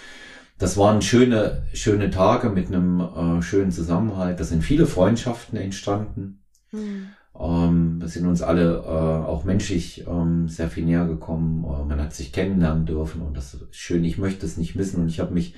[0.58, 4.40] das waren schöne, schöne Tage mit einem äh, schönen Zusammenhalt.
[4.40, 6.42] Da sind viele Freundschaften entstanden.
[6.72, 7.08] Mhm.
[7.38, 11.64] Ähm, wir sind uns alle äh, auch menschlich ähm, sehr viel näher gekommen.
[11.64, 14.04] Äh, man hat sich kennenlernen dürfen und das ist schön.
[14.04, 15.54] Ich möchte es nicht missen und ich habe mich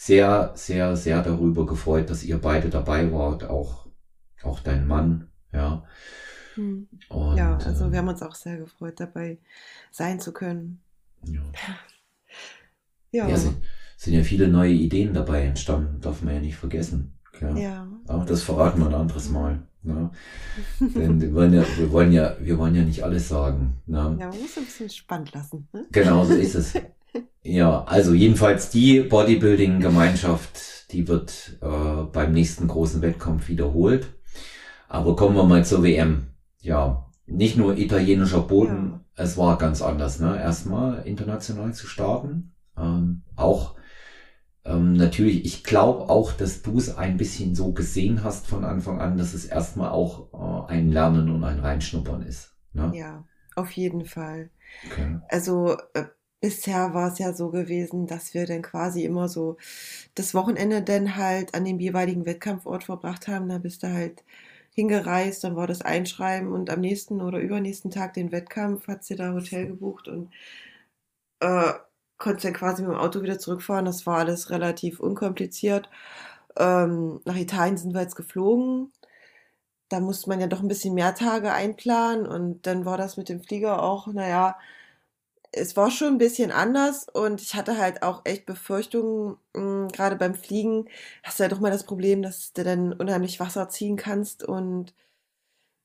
[0.00, 3.88] sehr, sehr, sehr darüber gefreut, dass ihr beide dabei wart, auch,
[4.44, 5.82] auch dein Mann, ja.
[6.54, 6.86] Hm.
[7.08, 9.38] Und, ja, also äh, wir haben uns auch sehr gefreut, dabei
[9.90, 10.80] sein zu können.
[11.24, 11.42] Ja.
[13.10, 13.28] ja.
[13.28, 13.56] ja sie,
[13.96, 17.18] sind ja viele neue Ideen dabei entstanden, darf man ja nicht vergessen.
[17.40, 17.56] Ja.
[17.56, 17.88] ja.
[18.06, 19.64] Aber das verraten wir ein anderes Mal.
[19.82, 20.12] Ne?
[20.80, 23.82] Denn wir wollen, ja, wir, wollen ja, wir wollen ja nicht alles sagen.
[23.86, 24.16] Ne?
[24.20, 25.66] Ja, man muss ein bisschen spannend lassen.
[25.72, 25.86] Ne?
[25.90, 26.74] Genau, so ist es.
[27.42, 34.08] Ja, also jedenfalls die Bodybuilding-Gemeinschaft, die wird äh, beim nächsten großen Wettkampf wiederholt.
[34.88, 36.28] Aber kommen wir mal zur WM.
[36.60, 39.22] Ja, nicht nur italienischer Boden, ja.
[39.22, 40.38] es war ganz anders, ne?
[40.38, 42.52] Erstmal international zu starten.
[42.76, 43.76] Ähm, auch
[44.64, 49.00] ähm, natürlich, ich glaube auch, dass du es ein bisschen so gesehen hast von Anfang
[49.00, 52.54] an, dass es erstmal auch äh, ein Lernen und ein Reinschnuppern ist.
[52.72, 52.92] Ne?
[52.94, 53.24] Ja,
[53.56, 54.50] auf jeden Fall.
[54.86, 55.18] Okay.
[55.28, 56.04] Also äh,
[56.40, 59.56] bisher war es ja so gewesen, dass wir dann quasi immer so
[60.14, 63.48] das Wochenende dann halt an dem jeweiligen Wettkampfort verbracht haben.
[63.48, 64.24] Da bist du halt
[64.74, 69.16] hingereist, dann war das Einschreiben und am nächsten oder übernächsten Tag den Wettkampf, hat sie
[69.16, 70.30] da Hotel gebucht und
[71.40, 71.72] äh,
[72.18, 73.84] konnte dann quasi mit dem Auto wieder zurückfahren.
[73.84, 75.88] Das war alles relativ unkompliziert.
[76.56, 78.92] Ähm, nach Italien sind wir jetzt geflogen.
[79.90, 83.28] Da musste man ja doch ein bisschen mehr Tage einplanen und dann war das mit
[83.30, 84.56] dem Flieger auch, naja,
[85.52, 90.16] es war schon ein bisschen anders und ich hatte halt auch echt Befürchtungen, hm, gerade
[90.16, 90.88] beim Fliegen
[91.22, 94.94] hast du ja doch mal das Problem, dass du dann unheimlich Wasser ziehen kannst und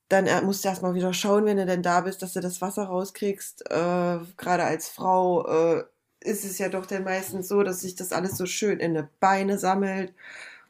[0.10, 2.84] dann musst du erstmal wieder schauen, wenn du denn da bist, dass du das Wasser
[2.86, 3.64] rauskriegst.
[3.72, 5.46] Äh, gerade als Frau
[5.80, 5.84] äh,
[6.22, 9.04] ist es ja doch dann meistens so, dass sich das alles so schön in die
[9.20, 10.14] Beine sammelt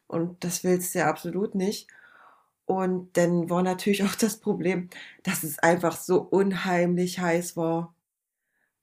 [0.07, 1.87] und das willst du ja absolut nicht.
[2.65, 4.89] Und dann war natürlich auch das Problem,
[5.23, 7.93] dass es einfach so unheimlich heiß war.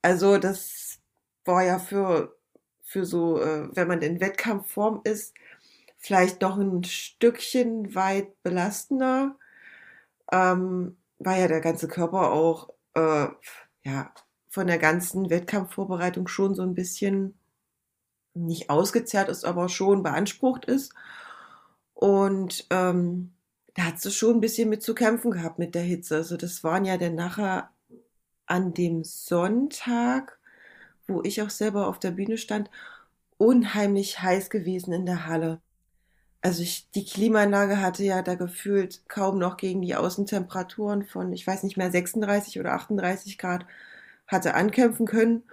[0.03, 0.99] Also das
[1.45, 2.37] war ja für,
[2.83, 5.35] für so, äh, wenn man in Wettkampfform ist,
[5.99, 9.37] vielleicht noch ein Stückchen weit belastender,
[10.33, 13.29] ähm, war ja der ganze Körper auch, äh,
[13.85, 14.13] ja,
[14.49, 17.39] von der ganzen Wettkampfvorbereitung schon so ein bisschen
[18.35, 20.95] nicht ausgezehrt ist, aber schon beansprucht ist.
[21.95, 23.35] Und ähm,
[23.75, 26.17] da hat sie schon ein bisschen mit zu kämpfen gehabt mit der Hitze.
[26.17, 27.71] Also das waren ja dann nachher
[28.51, 30.39] an dem Sonntag,
[31.07, 32.71] wo ich auch selber auf der Bühne stand,
[33.39, 35.61] unheimlich heiß gewesen in der Halle.
[36.43, 41.47] Also ich, die Klimaanlage hatte ja da gefühlt kaum noch gegen die Außentemperaturen von, ich
[41.47, 43.67] weiß nicht mehr, 36 oder 38 Grad
[44.27, 45.45] hatte ankämpfen können.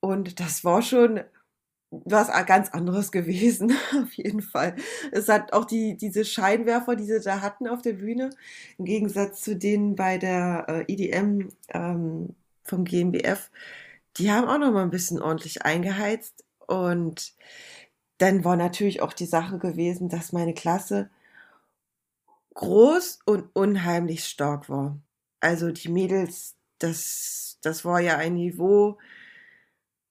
[0.00, 1.20] Und das war schon
[1.90, 4.76] was ganz anderes gewesen, auf jeden Fall.
[5.12, 8.30] Es hat auch die, diese Scheinwerfer, die sie da hatten auf der Bühne,
[8.78, 13.50] im Gegensatz zu denen bei der äh, EDM ähm, vom GmbF,
[14.16, 16.44] die haben auch noch mal ein bisschen ordentlich eingeheizt.
[16.66, 17.34] Und
[18.18, 21.10] dann war natürlich auch die Sache gewesen, dass meine Klasse
[22.54, 24.98] groß und unheimlich stark war.
[25.40, 28.98] Also die Mädels, das, das war ja ein Niveau,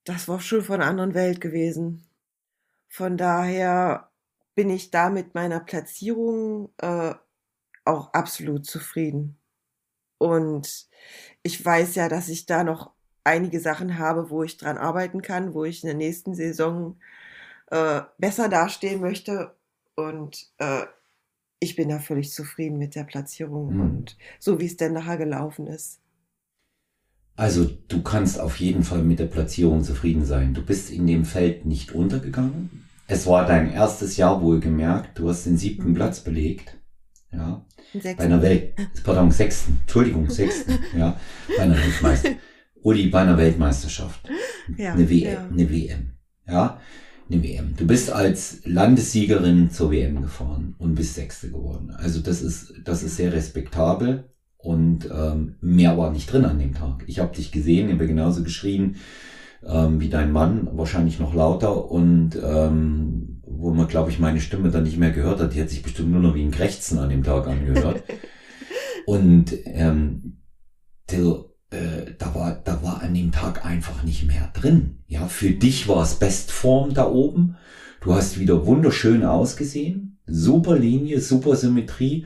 [0.06, 2.08] das war schon von einer anderen Welt gewesen.
[2.88, 4.10] Von daher
[4.54, 7.14] bin ich da mit meiner Platzierung äh,
[7.84, 9.38] auch absolut zufrieden.
[10.18, 10.88] Und
[11.44, 12.92] ich weiß ja, dass ich da noch
[13.24, 16.98] einige Sachen habe, wo ich dran arbeiten kann, wo ich in der nächsten Saison
[17.68, 19.56] äh, besser dastehen möchte.
[19.96, 20.86] Und äh,
[21.60, 23.82] ich bin da völlig zufrieden mit der Platzierung mhm.
[23.82, 26.00] und so wie es denn nachher gelaufen ist.
[27.36, 30.54] Also du kannst auf jeden Fall mit der Platzierung zufrieden sein.
[30.54, 32.86] Du bist in dem Feld nicht untergegangen.
[33.08, 35.20] Es war dein erstes Jahr wohlgemerkt.
[35.20, 35.96] Du hast den siebten mhm.
[35.96, 36.78] Platz belegt.
[37.32, 37.66] Ja.
[38.04, 41.18] Bei einer Welt, pardon, sechsten, Entschuldigung, sechsten, ja,
[41.56, 42.42] bei einer Weltmeisterschaft.
[42.82, 44.30] Uli, bei einer Weltmeisterschaft.
[44.78, 45.48] Ja, eine, w ja.
[45.48, 46.12] eine WM.
[46.48, 46.80] Ja,
[47.30, 47.76] eine WM.
[47.76, 51.92] Du bist als Landessiegerin zur WM gefahren und bist Sechste geworden.
[51.92, 54.30] Also das ist, das ist sehr respektabel.
[54.58, 57.04] Und ähm, mehr war nicht drin an dem Tag.
[57.08, 58.96] Ich habe dich gesehen, ich habe genauso geschrien
[59.66, 61.90] ähm, wie dein Mann, wahrscheinlich noch lauter.
[61.92, 65.70] Und ähm, wo man, glaube ich, meine Stimme dann nicht mehr gehört hat, die hat
[65.70, 68.04] sich bestimmt nur noch wie ein Krächzen an dem Tag angehört.
[69.06, 70.38] und ähm,
[71.08, 75.04] Till, äh, da war, da war an dem Tag einfach nicht mehr drin.
[75.08, 77.58] Ja, für dich war es Bestform da oben.
[78.02, 80.20] Du hast wieder wunderschön ausgesehen.
[80.28, 82.26] Super Linie, super Symmetrie.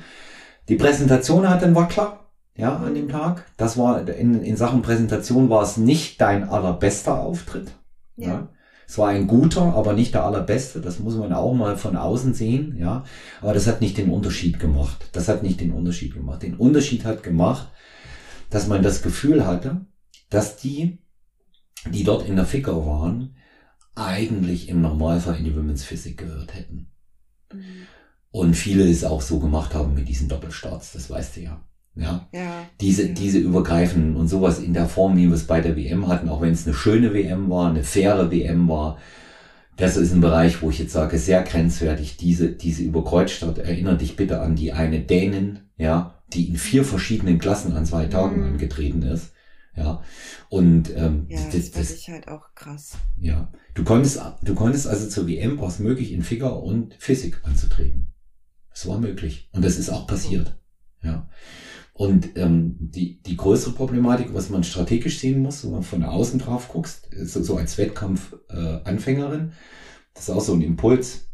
[0.70, 2.20] Die Präsentation hat dann war klar
[2.60, 3.46] ja, an dem Tag.
[3.58, 7.72] Das war, in, in Sachen Präsentation war es nicht dein allerbester Auftritt.
[8.18, 8.28] Ja.
[8.28, 8.48] ja.
[8.86, 10.82] Es war ein guter, aber nicht der allerbeste.
[10.82, 13.06] Das muss man auch mal von außen sehen, ja.
[13.40, 15.10] Aber das hat nicht den Unterschied gemacht.
[15.14, 16.44] Das hat nicht den Unterschied gemacht.
[16.44, 17.70] Den Unterschied hat gemacht,
[18.50, 19.86] dass man das Gefühl hatte,
[20.30, 21.00] dass die,
[21.90, 23.36] die dort in der Ficker waren,
[23.96, 26.92] eigentlich im Normalfall in die Women's Physik gehört hätten.
[27.54, 27.88] Mhm.
[28.32, 31.64] Und viele es auch so gemacht haben mit diesen Doppelstarts, das weißt du ja.
[31.96, 32.28] Ja.
[32.32, 32.66] ja.
[32.80, 36.30] Diese, diese übergreifenden und sowas in der Form, wie wir es bei der WM hatten,
[36.30, 38.98] auch wenn es eine schöne WM war, eine faire WM war,
[39.78, 44.16] das ist ein Bereich, wo ich jetzt sage, sehr grenzwertig, diese, diese Überkreuzstadt, erinnere dich
[44.16, 48.48] bitte an die eine Dänin, ja, die in vier verschiedenen Klassen an zwei Tagen Mhm.
[48.54, 49.32] angetreten ist.
[49.76, 50.04] Ja.
[50.50, 52.98] Und ähm, Ja, das, das, das, ich halt auch krass.
[53.20, 53.52] ja.
[53.74, 58.09] Du konntest, du konntest also zur WM war es möglich, in Figur und Physik anzutreten.
[58.80, 59.50] Es war möglich.
[59.52, 60.58] Und das ist auch passiert.
[61.04, 61.28] Ja.
[61.92, 66.40] Und ähm, die, die größere Problematik, was man strategisch sehen muss, wenn man von außen
[66.40, 69.52] drauf guckst, so, so als Wettkampf-Anfängerin, äh,
[70.14, 71.28] das ist auch so ein Impuls,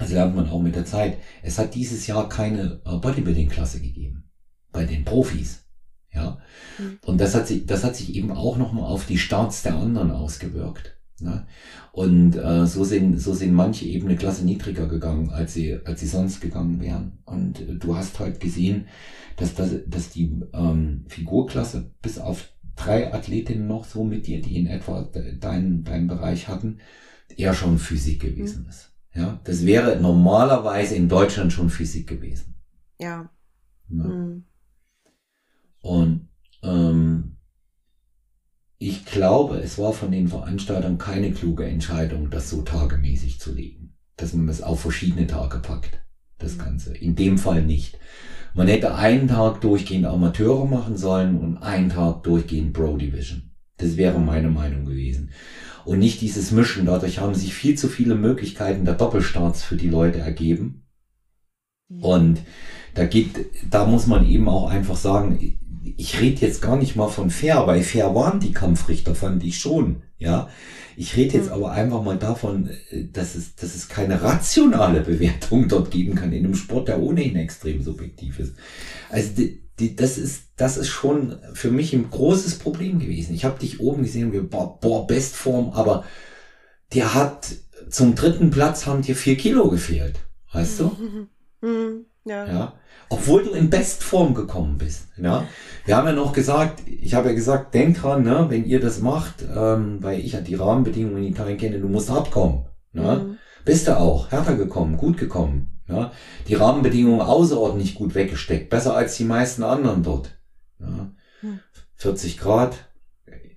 [0.00, 1.18] das lernt man auch mit der Zeit.
[1.44, 4.28] Es hat dieses Jahr keine äh, Bodybuilding-Klasse gegeben.
[4.72, 5.66] Bei den Profis.
[6.12, 6.40] Ja.
[6.78, 6.98] Mhm.
[7.04, 10.10] Und das hat sich, das hat sich eben auch nochmal auf die Starts der anderen
[10.10, 10.95] ausgewirkt.
[11.18, 11.46] Ne?
[11.92, 16.00] Und äh, so sind, so sind manche eben eine Klasse niedriger gegangen, als sie, als
[16.00, 17.18] sie sonst gegangen wären.
[17.24, 18.86] Und äh, du hast halt gesehen,
[19.36, 24.56] dass, das, dass die ähm, Figurklasse bis auf drei Athletinnen noch so mit dir, die
[24.58, 26.78] in etwa de- deinen, deinen Bereich hatten,
[27.34, 28.92] eher schon Physik gewesen ist.
[29.14, 32.54] Ja, das wäre normalerweise in Deutschland schon Physik gewesen.
[33.00, 33.30] Ja.
[33.88, 34.04] Ne?
[34.04, 34.44] Mhm.
[35.80, 36.28] Und
[36.62, 37.35] ähm,
[38.78, 43.94] ich glaube, es war von den Veranstaltern keine kluge Entscheidung, das so tagemäßig zu legen.
[44.16, 46.02] Dass man das auf verschiedene Tage packt,
[46.38, 46.60] das Mhm.
[46.60, 46.96] Ganze.
[46.96, 47.98] In dem Fall nicht.
[48.54, 53.50] Man hätte einen Tag durchgehend Amateure machen sollen und einen Tag durchgehend Pro Division.
[53.76, 55.30] Das wäre meine Meinung gewesen.
[55.84, 56.86] Und nicht dieses Mischen.
[56.86, 60.86] Dadurch haben sich viel zu viele Möglichkeiten der Doppelstarts für die Leute ergeben.
[62.00, 62.40] Und
[62.94, 65.58] da geht, da muss man eben auch einfach sagen,
[65.96, 69.58] ich rede jetzt gar nicht mal von fair, weil fair waren die Kampfrichter, fand ich
[69.58, 70.48] schon, ja.
[70.96, 71.52] Ich rede jetzt Mhm.
[71.52, 76.32] aber einfach mal davon, äh, dass es, dass es keine rationale Bewertung dort geben kann
[76.32, 78.54] in einem Sport, der ohnehin extrem subjektiv ist.
[79.10, 83.34] Also die, die, das ist, das ist schon für mich ein großes Problem gewesen.
[83.34, 86.04] Ich habe dich oben gesehen gedacht, boah, boah, Bestform, aber
[86.94, 87.56] der hat
[87.90, 90.18] zum dritten Platz haben dir vier Kilo gefehlt,
[90.52, 90.96] weißt du?
[92.26, 92.30] Mhm.
[92.30, 92.46] Ja.
[92.46, 92.72] Ja.
[93.08, 95.08] Obwohl du in Bestform gekommen bist.
[95.16, 95.44] Ja.
[95.84, 99.00] Wir haben ja noch gesagt, ich habe ja gesagt, denk dran, ne, wenn ihr das
[99.00, 102.66] macht, ähm, weil ich ja die Rahmenbedingungen in Italien kenne, du musst abkommen.
[102.92, 103.24] Ne?
[103.24, 103.38] Mhm.
[103.64, 105.80] Bist du auch, härter gekommen, gut gekommen.
[105.88, 106.10] Ja.
[106.48, 110.36] Die Rahmenbedingungen außerordentlich gut weggesteckt, besser als die meisten anderen dort.
[110.80, 111.12] Ja.
[111.40, 111.60] Hm.
[111.94, 112.76] 40 Grad.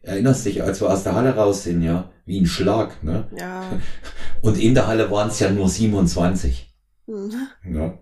[0.04, 3.04] Erinnerst dich, als wir aus der Halle raus sind, ja, wie ein Schlag.
[3.04, 3.28] Ne?
[3.38, 3.64] Ja.
[4.42, 6.74] Und in der Halle waren es ja nur 27.
[7.08, 7.34] Mhm.
[7.66, 7.98] Ja.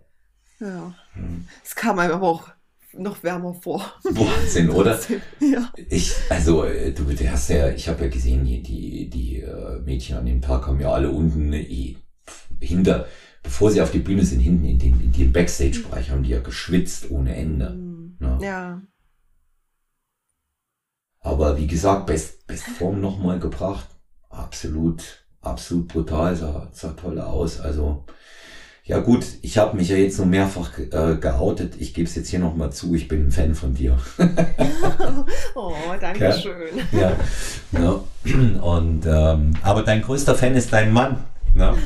[0.59, 0.93] Ja.
[1.13, 1.47] Hm.
[1.63, 2.49] Es kam einem aber auch
[2.93, 3.85] noch wärmer vor.
[4.03, 4.99] Wahnsinn, oder?
[5.39, 5.71] Ja.
[5.89, 9.79] Ich, also, äh, du, du hast ja, ich habe ja gesehen, die, die, die äh,
[9.81, 11.95] Mädchen an dem Tag haben ja alle unten äh,
[12.59, 13.07] hinter,
[13.43, 16.39] bevor sie auf die Bühne sind, hinten in den, in den Backstage-Bereich haben die ja
[16.39, 17.71] geschwitzt ohne Ende.
[17.71, 18.17] Mhm.
[18.19, 18.39] Ja.
[18.41, 18.81] Ja.
[21.19, 23.87] Aber wie gesagt, Best, Bestform nochmal gebracht.
[24.29, 27.59] Absolut, absolut brutal, sah, sah toll aus.
[27.59, 28.05] Also,
[28.87, 31.73] ja gut, ich habe mich ja jetzt nur mehrfach äh, geoutet.
[31.77, 33.97] Ich gebe es jetzt hier nochmal zu, ich bin ein Fan von dir.
[35.55, 36.81] oh, danke schön.
[36.93, 37.11] Ja.
[37.73, 38.61] ja.
[38.61, 41.23] Und ähm, aber dein größter Fan ist dein Mann.
[41.53, 41.73] Ne?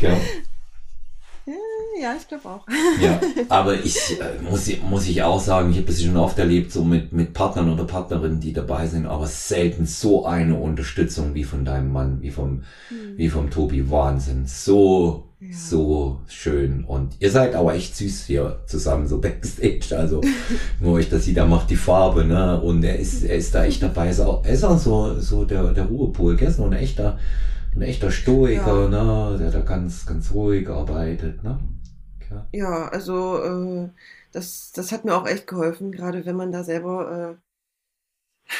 [0.00, 0.16] Ja.
[2.00, 2.66] Ja, ich glaube auch.
[3.02, 3.20] ja.
[3.48, 6.84] Aber ich äh, muss, muss ich auch sagen, ich habe es schon oft erlebt, so
[6.84, 11.64] mit, mit Partnern oder Partnerinnen, die dabei sind, aber selten so eine Unterstützung wie von
[11.64, 12.62] deinem Mann, wie vom,
[13.16, 13.90] wie vom Tobi.
[13.90, 14.44] Wahnsinn.
[14.46, 15.48] So, Ja.
[15.56, 16.84] so schön.
[16.84, 19.96] Und ihr seid aber echt süß hier zusammen, so backstage.
[19.96, 20.20] Also,
[20.80, 22.60] nur euch das sieht, er macht die Farbe, ne?
[22.60, 24.10] Und er ist, er ist da echt dabei.
[24.10, 26.36] Ist auch, er ist auch so, so der, der Ruhepol.
[26.36, 26.50] Gell?
[26.50, 27.18] So ein echter,
[27.74, 29.36] ein echter Stoiker, ne?
[29.40, 31.58] Der da ganz, ganz ruhig arbeitet, ne?
[32.30, 32.46] Ja.
[32.52, 33.88] Ja, also äh,
[34.32, 37.38] das, das hat mir auch echt geholfen, gerade wenn man da selber,
[38.46, 38.52] äh,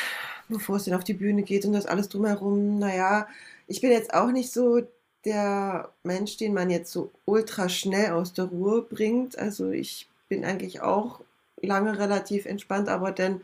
[0.48, 3.28] bevor es dann auf die Bühne geht und das alles drumherum, naja,
[3.66, 4.80] ich bin jetzt auch nicht so
[5.24, 9.38] der Mensch, den man jetzt so ultra schnell aus der Ruhe bringt.
[9.38, 11.20] Also ich bin eigentlich auch
[11.60, 13.42] lange relativ entspannt, aber dann,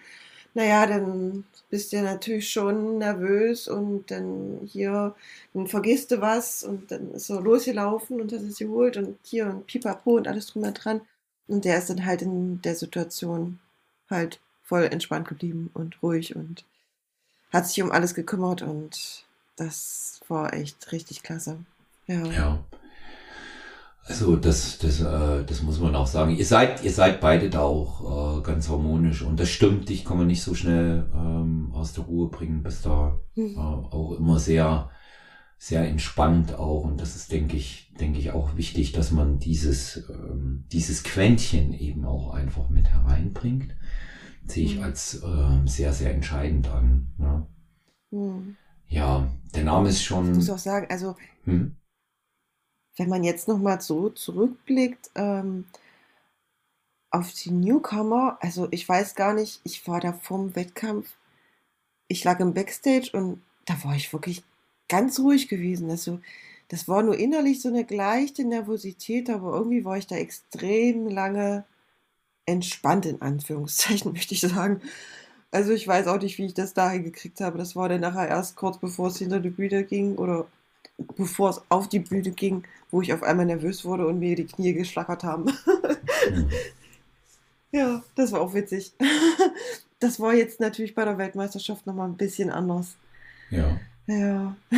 [0.55, 5.15] naja, dann bist du ja natürlich schon nervös und dann hier,
[5.53, 9.47] dann vergisst du was und dann ist er losgelaufen und hat es geholt und hier
[9.47, 11.01] und pipapo und alles drum und dran.
[11.49, 13.59] Und der ist dann halt in der Situation
[14.09, 16.65] halt voll entspannt geblieben und ruhig und
[17.53, 19.25] hat sich um alles gekümmert und
[19.57, 21.59] das war echt richtig klasse.
[22.07, 22.25] Ja.
[22.27, 22.65] Ja.
[24.07, 26.37] Also das, das, äh, das muss man auch sagen.
[26.37, 30.19] Ihr seid, ihr seid beide da auch äh, ganz harmonisch und das stimmt, dich kann
[30.19, 33.59] man nicht so schnell ähm, aus der Ruhe bringen, bist da äh, Hm.
[33.59, 34.91] auch immer sehr,
[35.57, 40.07] sehr entspannt auch und das ist, denke ich, denke ich auch wichtig, dass man dieses,
[40.11, 43.75] ähm, dieses Quäntchen eben auch einfach mit hereinbringt.
[44.47, 44.83] Sehe ich Mhm.
[44.83, 47.09] als ähm, sehr, sehr entscheidend an.
[47.19, 47.47] Ja.
[48.11, 48.57] Hm.
[48.87, 50.31] Ja, der Name ist Ich schon.
[50.33, 51.77] muss auch sagen, also Hm?
[52.97, 55.67] Wenn man jetzt nochmal so zurückblickt ähm,
[57.11, 61.17] auf die Newcomer, also ich weiß gar nicht, ich war da vorm Wettkampf,
[62.09, 64.43] ich lag im Backstage und da war ich wirklich
[64.89, 65.91] ganz ruhig gewesen.
[65.91, 66.21] Also
[66.69, 71.65] das war nur innerlich so eine leichte Nervosität, aber irgendwie war ich da extrem lange
[72.47, 74.81] entspannt, in Anführungszeichen, möchte ich sagen.
[75.51, 77.59] Also ich weiß auch nicht, wie ich das dahin gekriegt habe.
[77.59, 80.47] Das war dann nachher erst kurz bevor es hinter die Bühne ging oder
[81.17, 84.47] bevor es auf die Bühne ging, wo ich auf einmal nervös wurde und mir die
[84.47, 85.47] Knie geschlackert haben.
[87.73, 88.95] Ja, das war auch witzig.
[90.01, 92.99] Das war jetzt natürlich bei der Weltmeisterschaft nochmal ein bisschen anders.
[93.51, 93.81] Ja.
[94.07, 94.57] Ja.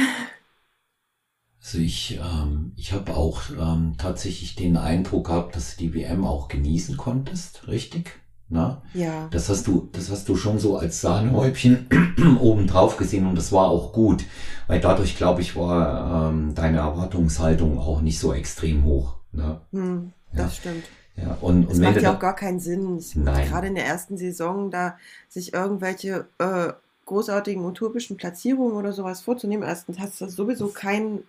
[1.61, 6.25] Also ich, ähm, ich habe auch ähm, tatsächlich den Eindruck gehabt, dass du die WM
[6.25, 8.21] auch genießen konntest, richtig?
[8.49, 8.81] Na?
[8.95, 9.29] Ja.
[9.33, 11.89] Das hast du, das hast du schon so als Sahnehäubchen
[12.41, 14.25] obendrauf gesehen und das war auch gut,
[14.69, 19.15] weil dadurch, glaube ich, war ähm, deine Erwartungshaltung auch nicht so extrem hoch.
[19.33, 19.61] Ne?
[19.73, 20.85] Hm, Ja, das stimmt.
[21.17, 21.37] ja.
[21.41, 24.17] Und, Es und wenn macht ja auch gar keinen Sinn, nein, gerade in der ersten
[24.17, 24.97] Saison, da
[25.29, 26.73] sich irgendwelche äh,
[27.07, 29.63] großartigen utopischen Platzierungen oder sowas vorzunehmen.
[29.65, 31.25] Erstens hast du sowieso keinen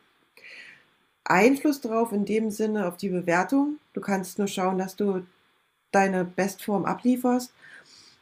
[1.24, 3.78] Einfluss drauf in dem Sinne auf die Bewertung.
[3.93, 5.24] Du kannst nur schauen, dass du
[5.91, 7.53] deine Bestform ablieferst.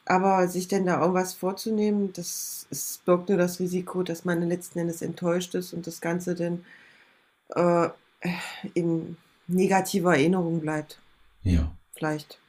[0.06, 4.80] Aber sich denn da irgendwas vorzunehmen, das es birgt nur das Risiko, dass man letzten
[4.80, 6.66] Endes enttäuscht ist und das Ganze dann
[7.56, 7.90] äh,
[8.74, 11.00] in negativer Erinnerung bleibt.
[11.44, 11.72] ja.
[11.96, 12.40] Vielleicht.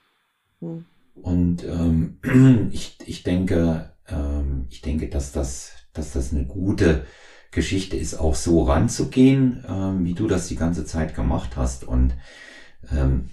[0.61, 0.87] Hm.
[1.23, 2.19] Und ähm,
[2.73, 7.07] ich, ich denke, ähm, ich denke, dass das, dass das eine gute
[7.53, 12.15] Geschichte ist, auch so ranzugehen, ähm, wie du das die ganze Zeit gemacht hast und
[12.93, 13.31] ähm,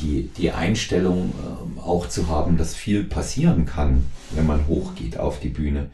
[0.00, 5.40] die, die Einstellung ähm, auch zu haben, dass viel passieren kann, wenn man hochgeht auf
[5.40, 5.90] die Bühne.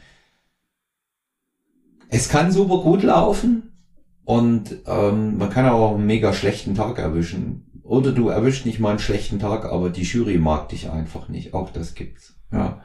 [2.09, 3.73] Es kann super gut laufen
[4.25, 7.67] und ähm, man kann auch einen mega schlechten Tag erwischen.
[7.83, 11.55] Oder du erwischst nicht mal einen schlechten Tag, aber die Jury mag dich einfach nicht.
[11.55, 12.35] Auch das gibt's.
[12.53, 12.83] Ja.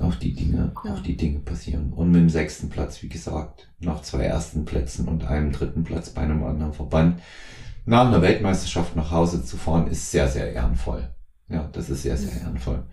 [0.00, 0.94] Auch die Dinge, Ja.
[0.94, 1.92] auch die Dinge passieren.
[1.92, 6.10] Und mit dem sechsten Platz, wie gesagt, nach zwei ersten Plätzen und einem dritten Platz
[6.10, 7.20] bei einem anderen Verband,
[7.84, 11.14] nach einer Weltmeisterschaft nach Hause zu fahren, ist sehr, sehr ehrenvoll.
[11.48, 12.84] Ja, das ist sehr, sehr ehrenvoll.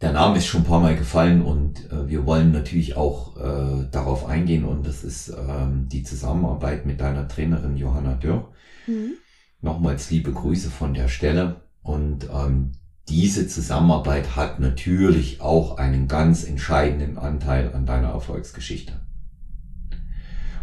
[0.00, 3.88] Der Name ist schon ein paar Mal gefallen und äh, wir wollen natürlich auch äh,
[3.90, 8.52] darauf eingehen und das ist ähm, die Zusammenarbeit mit deiner Trainerin Johanna Dürr.
[8.86, 9.14] Mhm.
[9.60, 12.72] Nochmals liebe Grüße von der Stelle und ähm,
[13.08, 19.00] diese Zusammenarbeit hat natürlich auch einen ganz entscheidenden Anteil an deiner Erfolgsgeschichte.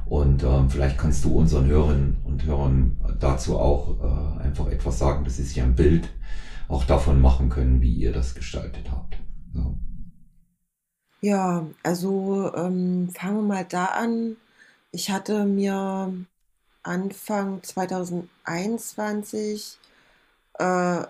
[0.06, 5.24] Und ähm, vielleicht kannst du unseren Hörerinnen und Hörern dazu auch äh, einfach etwas sagen,
[5.24, 6.10] dass sie sich ein Bild
[6.68, 9.18] auch davon machen können, wie ihr das gestaltet habt.
[9.54, 9.74] Ja.
[11.22, 14.36] Ja, also ähm, fangen wir mal da an.
[14.92, 16.14] Ich hatte mir
[16.84, 19.80] Anfang 2021
[20.60, 21.02] äh,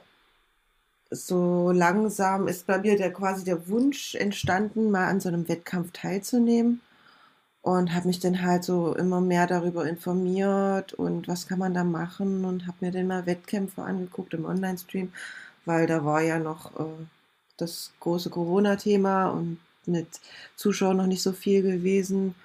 [1.11, 5.91] so langsam ist bei mir der quasi der Wunsch entstanden, mal an so einem Wettkampf
[5.91, 6.79] teilzunehmen
[7.65, 11.83] und habe mich dann halt so immer mehr darüber informiert und was kann man da
[11.83, 15.11] machen und habe mir dann mal Wettkämpfe angeguckt im Online-Stream,
[15.65, 17.05] weil da war ja noch äh,
[17.57, 19.57] das große Corona-Thema und
[19.87, 20.07] mit
[20.55, 22.35] Zuschauern noch nicht so viel gewesen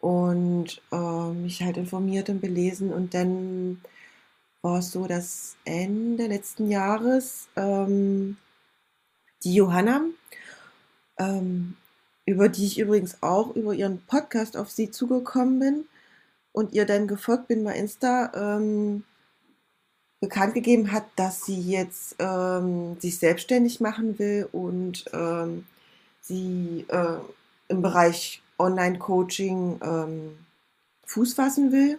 [0.00, 3.80] und äh, mich halt informiert und belesen und dann
[4.62, 8.36] war es so, dass Ende letzten Jahres ähm,
[9.44, 10.02] die Johanna,
[11.18, 11.76] ähm,
[12.26, 15.84] über die ich übrigens auch über ihren Podcast auf sie zugekommen bin
[16.52, 19.04] und ihr dann gefolgt bin bei Insta, ähm,
[20.20, 25.66] bekannt gegeben hat, dass sie jetzt ähm, sich selbstständig machen will und ähm,
[26.20, 27.16] sie äh,
[27.68, 30.38] im Bereich Online-Coaching ähm,
[31.06, 31.98] Fuß fassen will.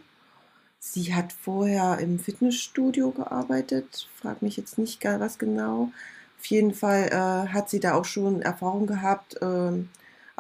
[0.80, 5.91] Sie hat vorher im Fitnessstudio gearbeitet, frag mich jetzt nicht gar was genau.
[6.39, 9.89] Auf jeden Fall äh, hat sie da auch schon Erfahrung gehabt, ähm,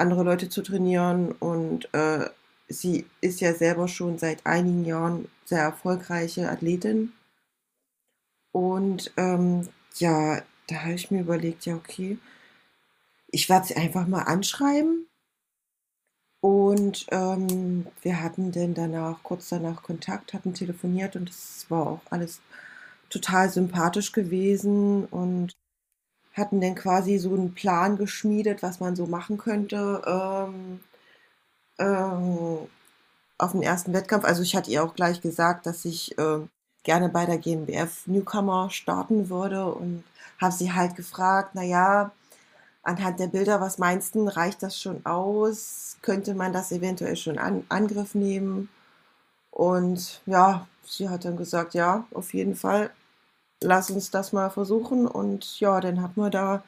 [0.01, 2.29] andere Leute zu trainieren und äh,
[2.67, 7.13] sie ist ja selber schon seit einigen Jahren sehr erfolgreiche Athletin.
[8.51, 12.17] Und ähm, ja, da habe ich mir überlegt, ja, okay,
[13.27, 15.07] ich werde sie einfach mal anschreiben.
[16.41, 22.01] Und ähm, wir hatten dann danach, kurz danach Kontakt, hatten telefoniert und es war auch
[22.09, 22.41] alles
[23.09, 25.55] total sympathisch gewesen und
[26.33, 30.79] hatten dann quasi so einen Plan geschmiedet, was man so machen könnte ähm,
[31.79, 32.67] ähm,
[33.37, 34.23] auf den ersten Wettkampf.
[34.25, 36.39] Also ich hatte ihr auch gleich gesagt, dass ich äh,
[36.83, 40.03] gerne bei der GmbF Newcomer starten würde und
[40.39, 42.11] habe sie halt gefragt, naja,
[42.83, 45.97] anhand der Bilder, was meinst du, reicht das schon aus?
[46.01, 48.69] Könnte man das eventuell schon an Angriff nehmen?
[49.51, 52.91] Und ja, sie hat dann gesagt, ja, auf jeden Fall,
[53.61, 55.07] lass uns das mal versuchen.
[55.07, 56.63] Und ja, dann hat man da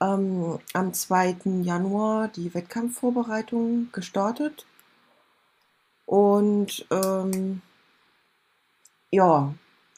[0.00, 1.36] ähm, am 2.
[1.62, 4.66] Januar die Wettkampfvorbereitung gestartet.
[6.06, 7.62] Und ähm,
[9.10, 9.54] ja,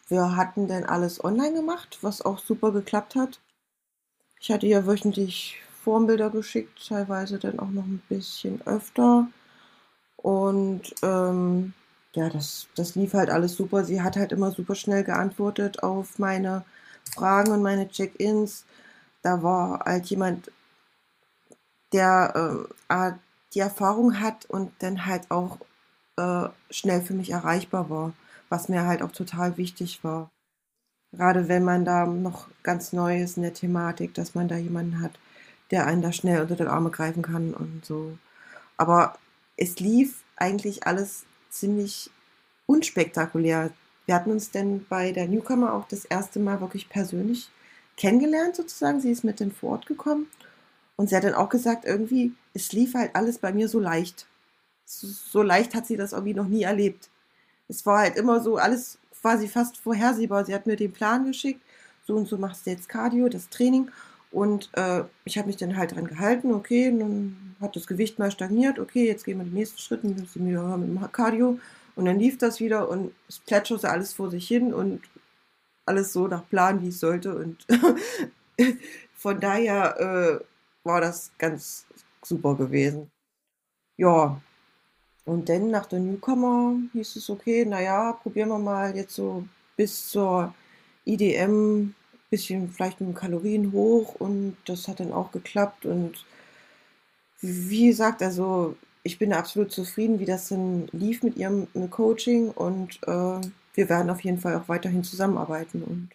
[0.08, 3.40] wir hatten dann alles online gemacht, was auch super geklappt hat.
[4.40, 9.28] Ich hatte ja wöchentlich Formbilder geschickt, teilweise dann auch noch ein bisschen öfter.
[10.16, 11.74] Und ähm,
[12.14, 13.84] ja, das, das lief halt alles super.
[13.84, 16.64] Sie hat halt immer super schnell geantwortet auf meine
[17.14, 18.64] Fragen und meine Check-ins.
[19.22, 20.50] Da war halt jemand,
[21.92, 23.12] der äh,
[23.54, 25.58] die Erfahrung hat und dann halt auch
[26.16, 28.12] äh, schnell für mich erreichbar war,
[28.48, 30.30] was mir halt auch total wichtig war.
[31.12, 35.00] Gerade wenn man da noch ganz neu ist in der Thematik, dass man da jemanden
[35.00, 35.12] hat,
[35.70, 38.18] der einen da schnell unter die Arme greifen kann und so.
[38.76, 39.16] Aber
[39.56, 42.10] es lief eigentlich alles ziemlich
[42.66, 43.70] unspektakulär.
[44.06, 47.50] Wir hatten uns denn bei der Newcomer auch das erste Mal wirklich persönlich
[47.96, 49.00] kennengelernt, sozusagen.
[49.00, 50.26] Sie ist mit dem vor Ort gekommen
[50.96, 54.26] und sie hat dann auch gesagt, irgendwie, es lief halt alles bei mir so leicht.
[54.84, 57.08] So, so leicht hat sie das irgendwie noch nie erlebt.
[57.68, 60.44] Es war halt immer so alles quasi fast vorhersehbar.
[60.44, 61.62] Sie hat mir den Plan geschickt,
[62.06, 63.90] so und so machst du jetzt Cardio, das Training.
[64.34, 68.32] Und äh, ich habe mich dann halt dran gehalten, okay, dann hat das Gewicht mal
[68.32, 71.60] stagniert, okay, jetzt gehen wir den nächsten Schritt mit dem Cardio.
[71.94, 75.02] Und dann lief das wieder und es plätscherte alles vor sich hin und
[75.86, 77.36] alles so nach Plan, wie es sollte.
[77.36, 77.64] Und
[79.14, 80.44] von daher äh,
[80.82, 81.86] war das ganz
[82.24, 83.12] super gewesen.
[83.96, 84.40] Ja,
[85.24, 89.44] und dann nach der Newcomer hieß es, okay, naja, probieren wir mal jetzt so
[89.76, 90.52] bis zur
[91.04, 91.94] IDM
[92.34, 96.24] bisschen vielleicht mit Kalorien hoch und das hat dann auch geklappt und
[97.40, 102.98] wie gesagt, also ich bin absolut zufrieden, wie das dann lief mit ihrem Coaching und
[103.06, 103.40] äh,
[103.74, 106.10] wir werden auf jeden Fall auch weiterhin zusammenarbeiten und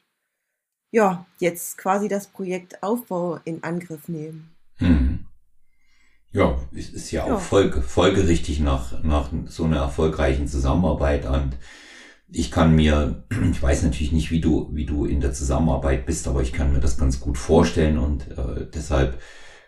[0.91, 4.55] ja, jetzt quasi das Projekt Aufbau in Angriff nehmen.
[4.77, 5.25] Hm.
[6.31, 7.37] Ja, es ist ja auch ja.
[7.37, 11.55] Folge, folgerichtig nach, nach so einer erfolgreichen Zusammenarbeit und
[12.31, 16.27] ich kann mir, ich weiß natürlich nicht, wie du, wie du in der Zusammenarbeit bist,
[16.27, 19.19] aber ich kann mir das ganz gut vorstellen und äh, deshalb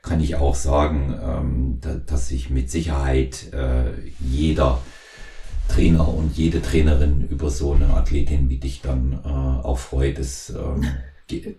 [0.02, 4.82] kann ich auch sagen, ähm, da, dass sich mit Sicherheit äh, jeder
[5.68, 10.18] Trainer und jede Trainerin über so eine Athletin wie dich dann äh, auch freut.
[10.18, 10.86] Das, ähm,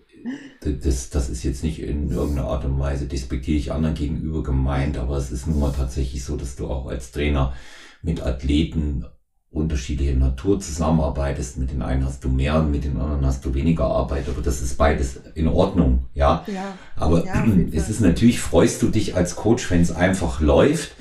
[0.61, 5.17] das, das ist jetzt nicht in irgendeiner Art und Weise despektierlich anderen gegenüber gemeint, aber
[5.17, 7.53] es ist nun mal tatsächlich so, dass du auch als Trainer
[8.01, 9.05] mit Athleten
[9.53, 11.57] unterschiedlicher Natur zusammenarbeitest.
[11.57, 14.61] Mit den einen hast du mehr mit den anderen hast du weniger Arbeit, aber das
[14.61, 16.43] ist beides in Ordnung, ja.
[16.47, 20.91] ja aber ja, es ist natürlich, freust du dich als Coach, wenn es einfach läuft.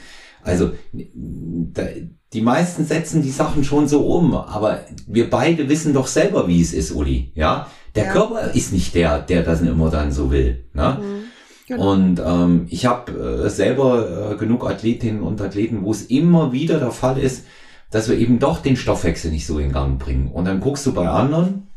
[0.45, 6.49] Also die meisten setzen die Sachen schon so um, aber wir beide wissen doch selber,
[6.49, 7.69] wie es ist, Uli, ja.
[7.95, 8.13] Der ja.
[8.13, 10.65] Körper ist nicht der, der das immer dann so will.
[10.73, 10.99] Ne?
[10.99, 11.23] Mhm.
[11.69, 11.93] Genau.
[11.93, 16.79] Und ähm, ich habe äh, selber äh, genug Athletinnen und Athleten, wo es immer wieder
[16.79, 17.45] der Fall ist,
[17.93, 20.29] dass wir eben doch den Stoffwechsel nicht so in Gang bringen.
[20.29, 21.69] Und dann guckst du bei anderen,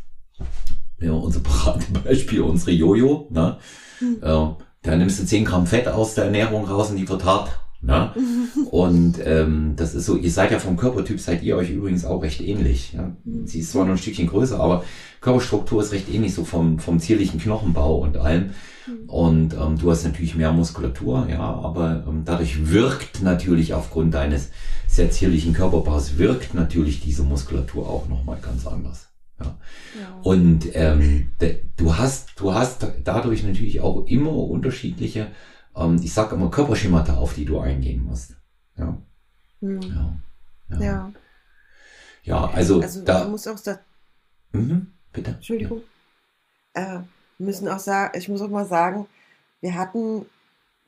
[1.00, 1.42] ja, unser
[2.04, 3.58] Beispiel, unsere Jojo, ne?
[4.00, 4.18] Mhm.
[4.22, 4.48] Äh,
[4.82, 7.50] da nimmst du 10 Gramm Fett aus der Ernährung raus und die wird hart.
[7.86, 8.12] Ne?
[8.72, 12.24] Und ähm, das ist so, ihr seid ja vom Körpertyp, seid ihr euch übrigens auch
[12.24, 12.94] recht ähnlich.
[12.94, 13.16] Ja?
[13.24, 13.46] Mhm.
[13.46, 14.84] Sie ist zwar noch ein Stückchen größer, aber
[15.22, 18.52] Körperstruktur ist recht ähnlich, so vom, vom zierlichen Knochenbau und allem.
[18.88, 19.10] Mhm.
[19.10, 24.50] Und ähm, du hast natürlich mehr Muskulatur, ja, aber ähm, dadurch wirkt natürlich aufgrund deines
[24.88, 29.10] sehr zierlichen Körperbaus, wirkt natürlich diese Muskulatur auch nochmal ganz anders.
[29.40, 29.46] Ja.
[30.00, 30.22] ja.
[30.24, 31.32] Und ähm,
[31.78, 35.28] du hast, du hast dadurch natürlich auch immer unterschiedliche,
[35.76, 38.36] ähm, ich sag immer Körperschemata, auf die du eingehen musst.
[38.78, 38.98] Ja.
[39.62, 39.82] Mhm.
[39.82, 40.20] Ja.
[40.70, 40.82] ja.
[40.82, 41.14] ja.
[42.26, 43.80] Ja, also, also da muss auch da.
[44.52, 45.32] Mhm, bitte.
[45.32, 45.84] Entschuldigung.
[46.76, 46.98] Ja.
[46.98, 47.04] Äh,
[47.38, 49.08] müssen auch sagen, ich muss auch mal sagen,
[49.62, 50.26] wir hatten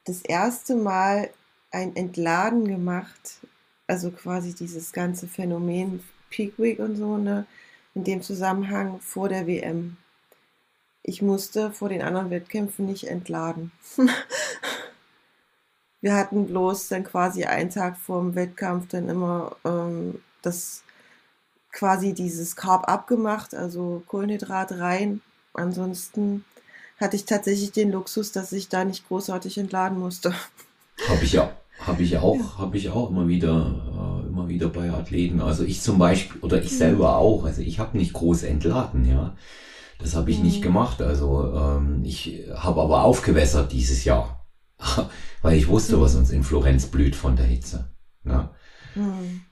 [0.06, 1.30] das erste Mal
[1.72, 3.40] ein Entladen gemacht,
[3.86, 7.46] also quasi dieses ganze Phänomen Peak Week und so, ne,
[7.94, 9.98] in dem Zusammenhang vor der WM.
[11.04, 13.72] Ich musste vor den anderen Wettkämpfen nicht entladen.
[16.02, 20.84] wir hatten bloß dann quasi einen Tag vor dem Wettkampf dann immer ähm, das
[21.72, 25.22] quasi dieses Carb abgemacht, also Kohlenhydrat rein
[25.58, 26.46] ansonsten
[27.00, 30.34] hatte ich tatsächlich den Luxus, dass ich da nicht großartig entladen musste.
[31.08, 34.90] Habe ich ja, habe ich auch, habe ich auch immer wieder, äh, immer wieder bei
[34.92, 35.42] Athleten.
[35.42, 37.46] Also ich zum Beispiel oder ich selber auch.
[37.46, 39.36] Also ich habe nicht groß entladen, ja.
[40.00, 41.02] Das habe ich nicht gemacht.
[41.02, 44.48] Also ähm, ich habe aber aufgewässert dieses Jahr,
[45.48, 47.90] weil ich wusste, was uns in Florenz blüht von der Hitze.
[48.24, 48.50] Ne?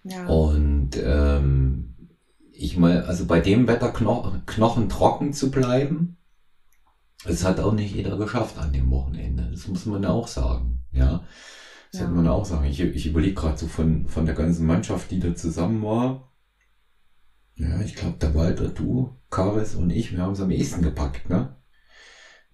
[0.04, 0.26] Ja.
[0.28, 1.96] Und ähm,
[2.52, 6.18] ich mal, also bei dem Wetter Knochen, Knochen trocken zu bleiben,
[7.24, 9.50] das hat auch nicht jeder geschafft an dem Wochenende.
[9.50, 10.82] Das muss man auch sagen.
[10.92, 11.24] Ja,
[11.94, 12.08] das ja.
[12.10, 12.66] man auch sagen.
[12.66, 16.30] Ich, ich überlege gerade so von, von der ganzen Mannschaft, die da zusammen war.
[17.56, 21.30] Ja, ich glaube, der Walter, du, Karis und ich, wir haben es am ehesten gepackt,
[21.30, 21.56] ne?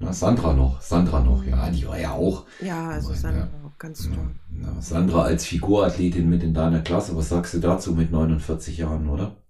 [0.02, 2.48] Na, Sandra noch, Sandra noch, ja, die war ja auch.
[2.60, 4.32] Ja, also Sandra auch ganz stark.
[4.60, 9.10] Ja, Sandra als Figurathletin mit in deiner Klasse, was sagst du dazu mit 49 Jahren,
[9.10, 9.36] oder?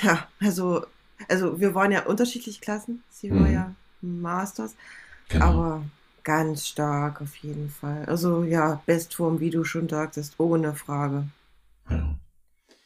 [0.00, 0.86] Ja, also,
[1.28, 3.02] also wir waren ja unterschiedliche Klassen.
[3.10, 3.52] Sie war mhm.
[3.52, 4.76] ja Masters,
[5.28, 5.46] genau.
[5.46, 5.82] aber
[6.22, 8.04] ganz stark auf jeden Fall.
[8.04, 11.24] Also ja, Bestform, wie du schon sagtest, ohne Frage.
[11.90, 12.14] Ja.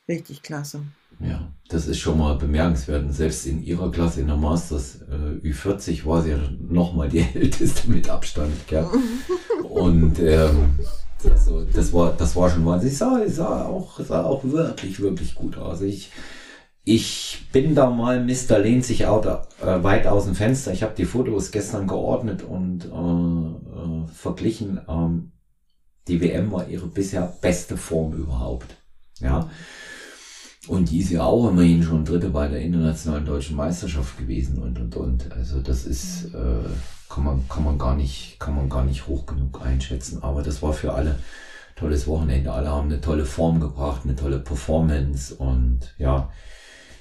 [0.08, 0.84] Richtig klasse.
[1.20, 3.04] Ja, das ist schon mal bemerkenswert.
[3.04, 7.20] Und selbst in ihrer Klasse, in der Masters äh, Ü40, war sie ja nochmal die
[7.34, 8.52] älteste mit Abstand.
[8.66, 8.86] Gell?
[9.68, 10.78] Und ähm,
[11.30, 12.94] also, das, war, das war schon wahnsinnig.
[12.94, 15.80] Sie sah, sah, auch, sah auch wirklich, wirklich gut aus.
[15.80, 16.10] Ich,
[16.84, 18.58] ich bin da mal, Mr.
[18.58, 20.72] lehnt sich out, äh, weit aus dem Fenster.
[20.72, 24.80] Ich habe die Fotos gestern geordnet und äh, äh, verglichen.
[24.88, 25.32] Ähm,
[26.08, 28.76] die WM war ihre bisher beste Form überhaupt.
[29.20, 29.48] Ja.
[30.68, 34.78] Und die ist ja auch immerhin schon Dritte bei der internationalen deutschen Meisterschaft gewesen und
[34.78, 35.32] und und.
[35.32, 36.68] Also das ist äh,
[37.08, 40.22] kann man kann man gar nicht kann man gar nicht hoch genug einschätzen.
[40.22, 41.18] Aber das war für alle
[41.74, 42.52] tolles Wochenende.
[42.52, 46.30] Alle haben eine tolle Form gebracht, eine tolle Performance und ja,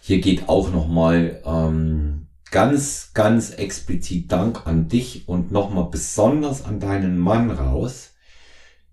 [0.01, 5.83] hier geht auch noch mal ähm, ganz ganz explizit Dank an dich und noch mal
[5.83, 8.13] besonders an deinen Mann raus.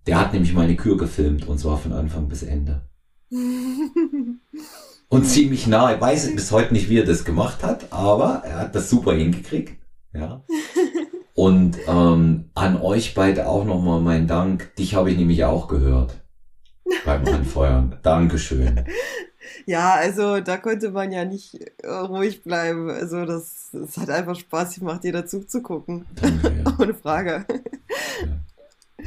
[0.07, 2.88] Der hat nämlich meine Kür gefilmt und zwar von Anfang bis Ende.
[5.09, 5.95] und ziemlich nah.
[5.95, 9.13] Ich weiß bis heute nicht, wie er das gemacht hat, aber er hat das super
[9.15, 9.79] hingekriegt.
[10.13, 10.43] Ja.
[11.35, 14.75] Und ähm, an euch beide auch nochmal mein Dank.
[14.75, 16.17] Dich habe ich nämlich auch gehört
[17.05, 17.97] beim Anfeuern.
[18.03, 18.85] Dankeschön.
[19.65, 21.55] Ja, also da konnte man ja nicht
[21.85, 22.91] äh, ruhig bleiben.
[22.91, 26.07] Also das, das hat einfach Spaß gemacht, dir dazu zu gucken.
[26.21, 26.77] Danke, ja.
[26.77, 27.47] Ohne Frage.
[29.01, 29.05] Ja.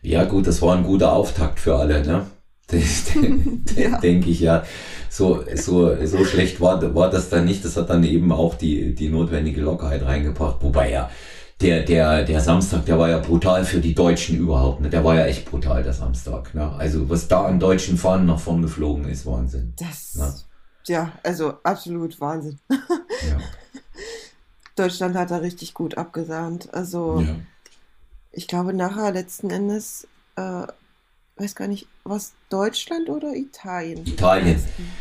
[0.00, 0.24] ja.
[0.24, 2.26] gut, das war ein guter Auftakt für alle, ne?
[3.76, 3.98] ja.
[3.98, 4.64] denke ich ja.
[5.08, 7.64] So, so, so schlecht war, war das dann nicht.
[7.64, 10.56] Das hat dann eben auch die, die notwendige Lockerheit reingebracht.
[10.60, 11.10] Wobei ja,
[11.60, 14.80] der, der, der Samstag, der war ja brutal für die Deutschen überhaupt.
[14.80, 14.90] Ne?
[14.90, 16.54] Der war ja echt brutal, der Samstag.
[16.54, 16.70] Ne?
[16.72, 19.72] Also, was da an deutschen Fahnen nach vorn geflogen ist, Wahnsinn.
[19.78, 20.34] Das, ne?
[20.86, 22.58] ja, also absolut Wahnsinn.
[22.68, 23.38] ja.
[24.74, 26.74] Deutschland hat da richtig gut abgesahnt.
[26.74, 27.36] Also, ja.
[28.32, 30.06] ich glaube, nachher letzten Endes
[30.36, 30.66] äh,
[31.36, 34.06] weiß gar nicht, was Deutschland oder Italien?
[34.06, 34.58] Italien.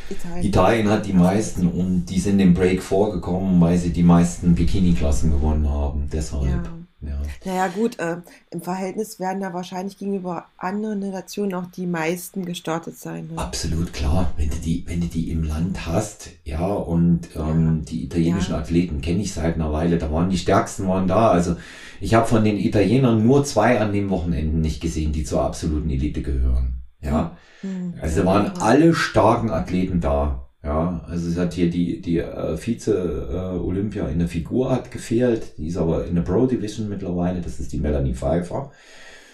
[0.10, 0.46] Italien.
[0.46, 5.32] Italien hat die meisten und die sind im Break vorgekommen, weil sie die meisten Bikini-Klassen
[5.32, 6.10] gewonnen haben.
[6.12, 6.46] Deshalb.
[6.46, 6.64] Ja.
[7.08, 7.22] Ja.
[7.46, 8.18] Naja, gut, äh,
[8.52, 13.30] im Verhältnis werden da wahrscheinlich gegenüber anderen Nationen auch die meisten gestartet sein.
[13.32, 13.38] Ne?
[13.38, 17.86] Absolut klar, wenn du die, wenn du die im Land hast, ja, und ähm, ja.
[17.90, 18.60] die italienischen ja.
[18.60, 21.30] Athleten kenne ich seit einer Weile, da waren die stärksten waren da.
[21.30, 21.56] Also
[22.02, 25.90] ich habe von den Italienern nur zwei an den Wochenenden nicht gesehen, die zur absoluten
[25.90, 26.82] Elite gehören.
[27.02, 27.94] Ja, mhm.
[28.02, 30.45] also waren alle starken Athleten da.
[30.66, 35.60] Ja, also es hat hier die, die äh, Vize-Olympia äh, in der Figur hat gefehlt,
[35.60, 38.72] die ist aber in der Pro Division mittlerweile, das ist die Melanie Pfeiffer,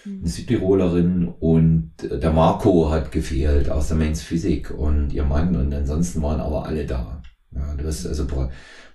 [0.04, 0.18] mhm.
[0.20, 5.56] eine Südtirolerin und äh, der Marco hat gefehlt aus der Men's Physik und ihr Mann
[5.56, 7.22] und ansonsten waren aber alle da.
[7.54, 8.26] Ja, das, also,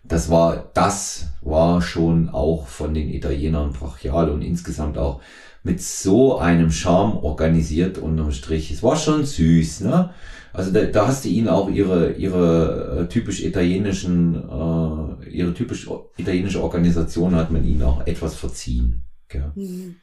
[0.03, 5.21] das war, das war schon auch von den Italienern brachial und insgesamt auch
[5.63, 8.69] mit so einem Charme organisiert unterm Strich.
[8.71, 10.11] Es war schon süß, ne?
[10.57, 15.87] Also da, da hast du ihnen auch ihre, ihre äh, typisch italienischen, äh, ihre typisch
[16.17, 19.03] italienische Organisation hat man ihnen auch etwas verziehen.
[19.31, 19.51] Ja.
[19.53, 19.97] Mhm.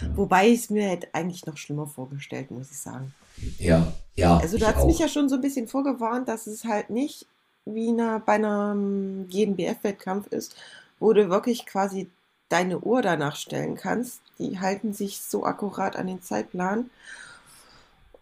[0.00, 0.16] Ja.
[0.16, 3.14] Wobei ich es mir hätte eigentlich noch schlimmer vorgestellt, muss ich sagen.
[3.58, 4.38] Ja, ja.
[4.38, 7.26] Also du hast mich ja schon so ein bisschen vorgewarnt, dass es halt nicht
[7.64, 10.56] wie einer, bei einem GNBF-Wettkampf ist,
[10.98, 12.08] wo du wirklich quasi
[12.48, 14.22] deine Uhr danach stellen kannst.
[14.40, 16.90] Die halten sich so akkurat an den Zeitplan.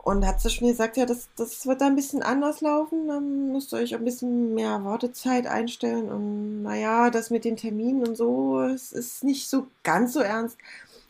[0.09, 3.09] Und hat sie schon gesagt, ja, das, das wird da ein bisschen anders laufen.
[3.09, 6.11] Dann müsst ihr euch ein bisschen mehr Wartezeit einstellen.
[6.11, 10.56] Und naja, das mit den Terminen und so, es ist nicht so ganz so ernst.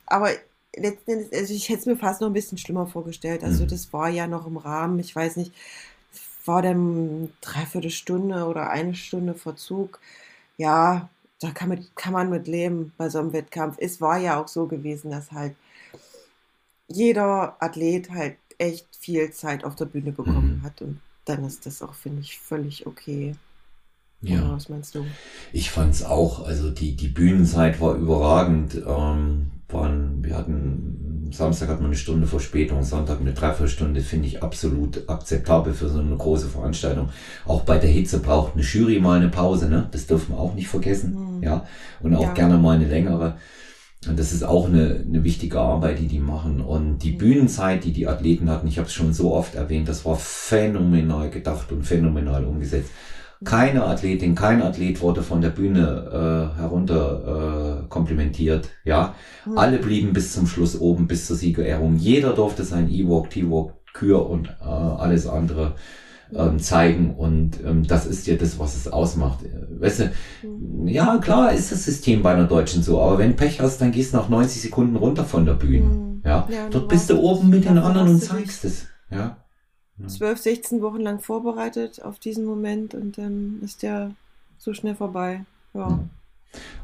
[0.04, 0.30] Aber
[0.74, 3.44] letzten Endes, also ich hätte es mir fast noch ein bisschen schlimmer vorgestellt.
[3.44, 3.68] Also mhm.
[3.68, 5.52] das war ja noch im Rahmen, ich weiß nicht,
[6.44, 10.00] war dann dreiviertel Stunde oder eine Stunde Verzug.
[10.56, 11.08] Ja,
[11.40, 13.76] da kann, mit, kann man mit leben bei so einem Wettkampf.
[13.78, 15.54] Es war ja auch so gewesen, dass halt
[16.88, 20.62] jeder Athlet halt echt viel Zeit auf der Bühne bekommen mhm.
[20.62, 20.82] hat.
[20.82, 23.34] Und dann ist das auch, finde ich, völlig okay.
[24.20, 24.52] Ja.
[24.52, 25.06] was meinst du?
[25.52, 28.74] Ich fand's auch, also die, die Bühnenzeit war überragend.
[28.86, 34.42] Ähm, waren, wir hatten, Samstag hatten wir eine Stunde Verspätung, Sonntag eine Dreiviertelstunde, finde ich
[34.42, 37.10] absolut akzeptabel für so eine große Veranstaltung.
[37.44, 39.88] Auch bei der Hitze braucht eine Jury mal eine Pause, ne?
[39.92, 41.42] Das dürfen wir auch nicht vergessen, Mhm.
[41.42, 41.66] ja.
[42.00, 42.32] Und auch Ja.
[42.32, 43.36] gerne mal eine längere.
[44.06, 46.60] Und das ist auch eine, eine wichtige Arbeit, die die machen.
[46.60, 47.18] Und die Mhm.
[47.18, 51.30] Bühnenzeit, die die Athleten hatten, ich habe es schon so oft erwähnt, das war phänomenal
[51.30, 52.90] gedacht und phänomenal umgesetzt.
[53.44, 58.68] Keine Athletin, kein Athlet wurde von der Bühne äh, herunter äh, komplimentiert.
[58.84, 59.14] Ja,
[59.46, 59.58] Mhm.
[59.58, 61.96] alle blieben bis zum Schluss oben, bis zur Siegerehrung.
[61.96, 65.74] Jeder durfte sein E-Walk, T-Walk, Kür und äh, alles andere
[66.34, 67.14] ähm, zeigen.
[67.14, 69.40] Und ähm, das ist ja das, was es ausmacht.
[69.78, 70.12] Weißt du,
[70.42, 70.88] Mhm.
[70.88, 74.12] ja, klar ist das System bei einer Deutschen so, aber wenn Pech hast, dann gehst
[74.12, 75.86] du nach 90 Sekunden runter von der Bühne.
[75.86, 76.22] Mhm.
[76.24, 78.86] Ja, Ja, dort bist du oben mit den anderen und zeigst es.
[79.10, 79.36] Ja.
[80.06, 84.12] 12, 16 Wochen lang vorbereitet auf diesen Moment und dann ist der
[84.56, 85.44] so schnell vorbei.
[85.74, 86.04] Ja.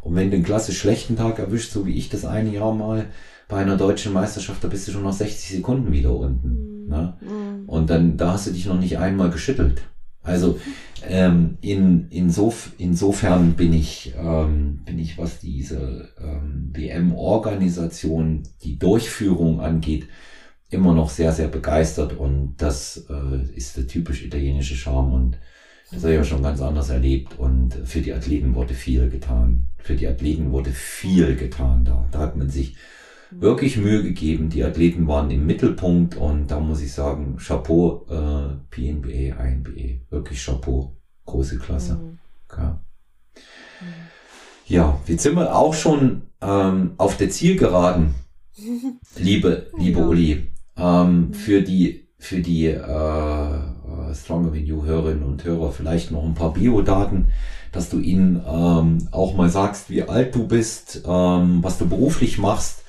[0.02, 3.06] Und wenn du einen klasse schlechten Tag erwischt, so wie ich das eine Jahr mal
[3.48, 6.48] bei einer deutschen Meisterschaft, da bist du schon nach 60 Sekunden wieder unten.
[6.48, 6.73] Mhm.
[6.88, 7.16] Ne?
[7.20, 7.68] Mhm.
[7.68, 9.82] Und dann, da hast du dich noch nicht einmal geschüttelt.
[10.22, 10.58] Also
[11.06, 19.60] ähm, in, insof, insofern bin ich, ähm, bin ich, was diese ähm, WM-Organisation, die Durchführung
[19.60, 20.08] angeht,
[20.70, 25.38] immer noch sehr, sehr begeistert und das äh, ist der typisch italienische Charme und
[25.92, 29.66] das habe ich ja schon ganz anders erlebt und für die Athleten wurde viel getan.
[29.76, 32.08] Für die Athleten wurde viel getan da.
[32.10, 32.76] Da hat man sich
[33.40, 34.48] wirklich Mühe gegeben.
[34.48, 40.44] Die Athleten waren im Mittelpunkt und da muss ich sagen, Chapeau, äh, PNBA, INBA, wirklich
[40.44, 41.94] Chapeau, große Klasse.
[41.94, 42.18] Mhm.
[42.56, 42.80] Ja.
[44.66, 48.14] ja, jetzt sind wir auch schon ähm, auf der Zielgeraden,
[49.18, 50.06] liebe, liebe Ja.
[50.06, 50.50] Uli.
[50.76, 56.24] Ähm, für die, für die äh, äh, Stronger Than You Hörerinnen und Hörer vielleicht noch
[56.24, 57.30] ein paar Biodaten,
[57.72, 62.38] dass du ihnen ähm, auch mal sagst, wie alt du bist, ähm, was du beruflich
[62.38, 62.83] machst,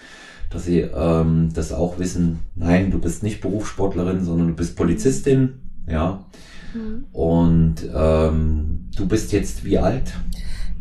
[0.50, 2.40] dass sie ähm, das auch wissen.
[2.56, 5.54] Nein, du bist nicht Berufssportlerin, sondern du bist Polizistin,
[5.88, 6.26] ja.
[6.74, 7.06] Mhm.
[7.12, 10.14] Und ähm, du bist jetzt wie alt?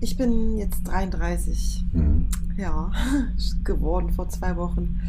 [0.01, 1.85] Ich bin jetzt 33.
[1.93, 2.29] Hm.
[2.57, 2.91] Ja,
[3.65, 5.01] geworden vor zwei Wochen.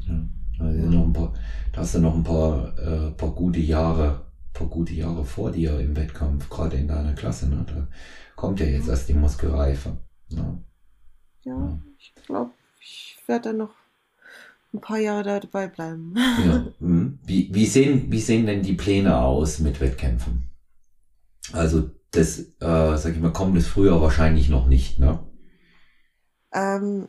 [0.00, 0.20] Ja.
[0.58, 1.32] Also noch ein paar,
[1.72, 5.80] da hast du noch ein paar, äh, paar gute Jahre, paar gute Jahre vor dir
[5.80, 7.48] im Wettkampf, gerade in deiner Klasse.
[7.48, 7.64] Ne?
[7.66, 7.88] Da
[8.36, 9.96] kommt ja jetzt erst die Muskelreife.
[10.30, 10.62] Ne?
[11.42, 12.50] Ja, ich glaube,
[13.28, 13.74] werde dann noch
[14.72, 16.14] ein paar Jahre da dabei bleiben.
[16.16, 16.66] Ja.
[16.80, 17.18] mhm.
[17.24, 20.44] Wie, wie, sehen, wie sehen denn die Pläne aus mit Wettkämpfen?
[21.52, 25.18] Also das, äh, sag ich mal, kommt es früher wahrscheinlich noch nicht, ne?
[26.52, 27.08] Ähm,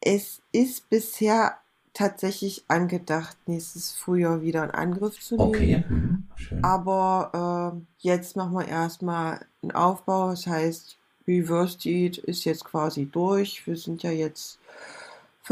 [0.00, 1.56] es ist bisher
[1.94, 5.48] tatsächlich angedacht, nächstes Frühjahr wieder in Angriff zu nehmen.
[5.48, 6.24] Okay, mhm.
[6.36, 6.64] schön.
[6.64, 10.30] Aber ähm, jetzt machen wir erstmal einen Aufbau.
[10.30, 13.66] Das heißt, Reverse Diet ist jetzt quasi durch.
[13.66, 14.58] Wir sind ja jetzt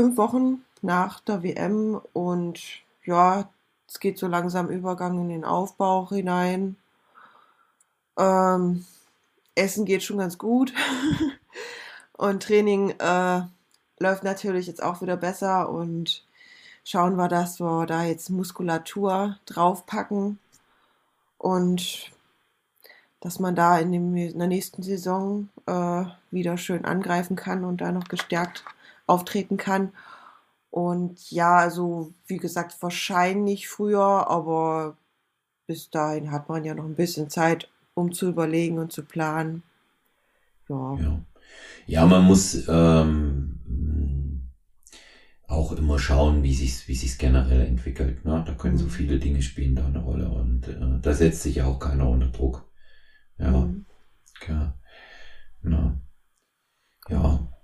[0.00, 2.62] fünf Wochen nach der WM und
[3.04, 3.50] ja,
[3.86, 6.76] es geht so langsam Übergang in den Aufbau hinein.
[8.16, 8.86] Ähm,
[9.54, 10.72] Essen geht schon ganz gut
[12.14, 13.42] und Training äh,
[13.98, 16.24] läuft natürlich jetzt auch wieder besser und
[16.82, 20.38] schauen wir, dass wir da jetzt Muskulatur draufpacken
[21.36, 22.10] und
[23.20, 27.82] dass man da in, dem, in der nächsten Saison äh, wieder schön angreifen kann und
[27.82, 28.64] da noch gestärkt
[29.10, 29.92] auftreten kann.
[30.70, 34.96] Und ja, also wie gesagt, wahrscheinlich früher, aber
[35.66, 39.62] bis dahin hat man ja noch ein bisschen Zeit, um zu überlegen und zu planen.
[40.68, 41.00] Ja.
[41.02, 41.20] Ja,
[41.86, 43.60] ja man muss ähm,
[45.46, 48.24] auch immer schauen, wie sich wie sich's generell entwickelt.
[48.24, 48.44] Ne?
[48.46, 48.90] Da können so Mhm.
[48.90, 52.28] viele Dinge spielen da eine Rolle und äh, da setzt sich ja auch keiner unter
[52.28, 52.64] Druck.
[53.38, 53.84] Ja, Mhm.
[54.40, 54.78] klar.
[55.64, 56.00] Ja.
[57.08, 57.59] Ja.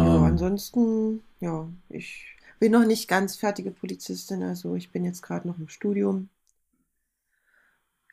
[0.00, 2.26] Ja, Ähm, ansonsten, ja, ich
[2.60, 6.28] bin noch nicht ganz fertige Polizistin, also ich bin jetzt gerade noch im Studium.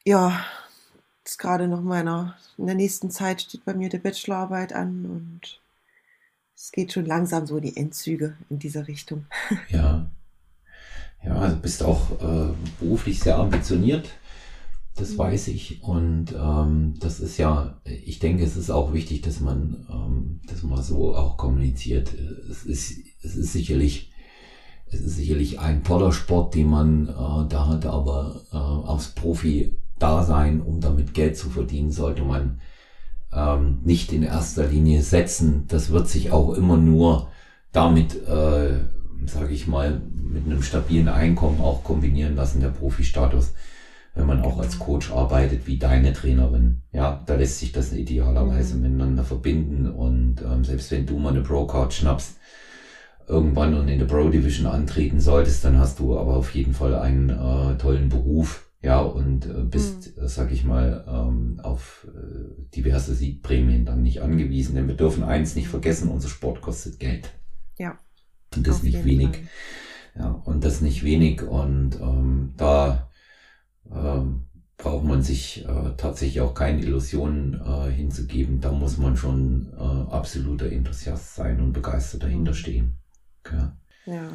[0.06, 0.46] Ja,
[1.26, 5.62] ist gerade noch meiner, in der nächsten Zeit steht bei mir die Bachelorarbeit an und
[6.56, 9.26] es geht schon langsam so in die Endzüge in diese Richtung.
[9.70, 10.12] Ja.
[11.24, 14.10] Ja, also bist auch äh, beruflich sehr ambitioniert.
[14.96, 15.82] Das weiß ich.
[15.84, 20.64] Und ähm, das ist ja, ich denke, es ist auch wichtig, dass man ähm, das
[20.64, 22.14] mal so auch kommuniziert.
[22.50, 24.12] Es ist, es ist sicherlich,
[24.88, 30.62] es ist sicherlich ein toller Sport, den man äh, da hat, aber äh, aufs Profi-Dasein,
[30.62, 32.60] um damit Geld zu verdienen, sollte man
[33.34, 35.66] ähm, nicht in erster Linie setzen.
[35.70, 37.30] Das wird sich auch immer nur
[37.72, 38.80] damit, äh,
[39.26, 43.54] sage ich mal, mit einem stabilen Einkommen auch kombinieren lassen, der Profi-Status.
[44.14, 46.82] Wenn man auch als Coach arbeitet wie deine Trainerin.
[46.92, 48.82] Ja, da lässt sich das idealerweise mhm.
[48.82, 52.38] miteinander verbinden und ähm, selbst wenn du mal eine Pro-Card schnappst,
[53.28, 56.96] irgendwann und in der Pro Division antreten solltest, dann hast du aber auf jeden Fall
[56.96, 60.28] einen äh, tollen Beruf, ja, und äh, bist, mhm.
[60.28, 64.76] sag ich mal, ähm, auf äh, diverse Siegprämien dann nicht angewiesen.
[64.76, 67.32] Denn wir dürfen eins nicht vergessen, unser Sport kostet Geld.
[67.78, 67.98] Ja.
[68.56, 69.30] Und das nicht wenig.
[69.30, 69.40] Fall.
[70.18, 71.44] Ja, und das nicht wenig.
[71.44, 73.11] Und ähm, da
[73.90, 74.46] ähm,
[74.78, 78.60] braucht man sich äh, tatsächlich auch keine Illusionen äh, hinzugeben.
[78.62, 82.98] Da muss man schon äh, absoluter Enthusiast sein und begeistert dahinter stehen.
[83.52, 83.78] Ja.
[84.06, 84.30] ja.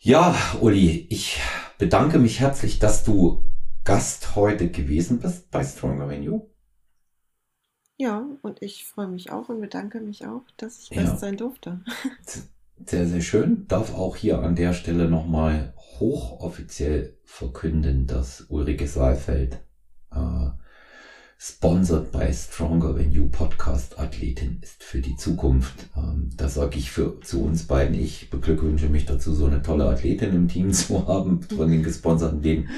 [0.00, 1.40] Ja, Uli, ich
[1.78, 3.42] bedanke mich herzlich, dass du
[3.84, 6.42] Gast heute gewesen bist bei Stronger Than You.
[7.96, 11.16] Ja, und ich freue mich auch und bedanke mich auch, dass ich Gast ja.
[11.16, 11.80] sein durfte.
[12.86, 13.66] Sehr, sehr schön.
[13.68, 19.58] Darf auch hier an der Stelle nochmal hochoffiziell verkünden, dass Ulrike Saalfeld
[20.12, 20.50] äh,
[21.38, 25.86] sponsored by Stronger Than You Podcast Athletin ist für die Zukunft.
[25.96, 29.86] Ähm, da sage ich für zu uns beiden, ich beglückwünsche mich dazu, so eine tolle
[29.86, 32.68] Athletin im Team zu haben von den gesponserten Läden.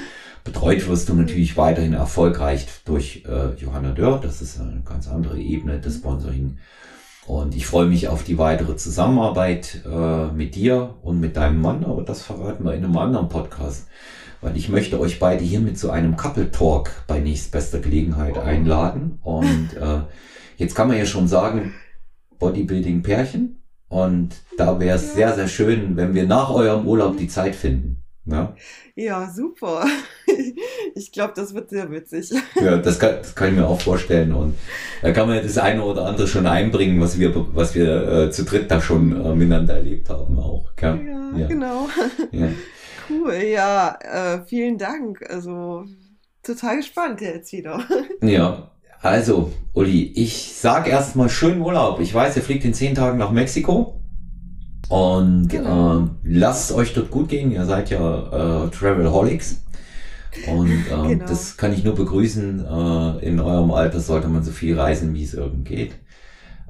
[0.43, 4.19] Betreut wirst du natürlich weiterhin erfolgreich durch äh, Johanna Dörr.
[4.21, 6.57] Das ist eine ganz andere Ebene des Sponsoring.
[7.27, 11.85] Und ich freue mich auf die weitere Zusammenarbeit äh, mit dir und mit deinem Mann,
[11.85, 13.87] aber das verraten wir in einem anderen Podcast
[14.41, 19.19] weil ich möchte euch beide hiermit zu einem Couple Talk bei nächstbester Gelegenheit einladen.
[19.21, 20.01] Und äh,
[20.57, 21.73] jetzt kann man ja schon sagen,
[22.39, 23.61] Bodybuilding Pärchen.
[23.87, 28.03] Und da wäre es sehr, sehr schön, wenn wir nach eurem Urlaub die Zeit finden.
[28.25, 28.55] Ja,
[28.95, 29.85] ja super.
[30.95, 32.31] Ich glaube, das wird sehr witzig.
[32.55, 34.33] Ja, das kann, das kann ich mir auch vorstellen.
[34.33, 34.55] Und
[35.01, 38.43] da kann man das eine oder andere schon einbringen, was wir, was wir äh, zu
[38.43, 40.69] dritt da schon äh, miteinander erlebt haben auch.
[40.81, 40.95] Ja,
[41.37, 41.87] ja, genau.
[42.31, 42.47] Ja
[43.09, 43.33] cool.
[43.33, 45.23] Ja, äh, vielen Dank.
[45.29, 45.85] Also
[46.43, 47.83] total gespannt jetzt wieder.
[48.21, 51.99] Ja, also, Uli, ich sag erstmal schönen Urlaub.
[51.99, 54.00] Ich weiß, ihr fliegt in zehn Tagen nach Mexiko.
[54.91, 56.03] Und genau.
[56.03, 57.49] äh, lasst euch dort gut gehen.
[57.49, 59.63] Ihr seid ja äh, Travelholics.
[60.47, 61.25] Und äh, genau.
[61.25, 62.59] das kann ich nur begrüßen.
[62.59, 65.93] Äh, in eurem Alter sollte man so viel reisen, wie es irgend geht.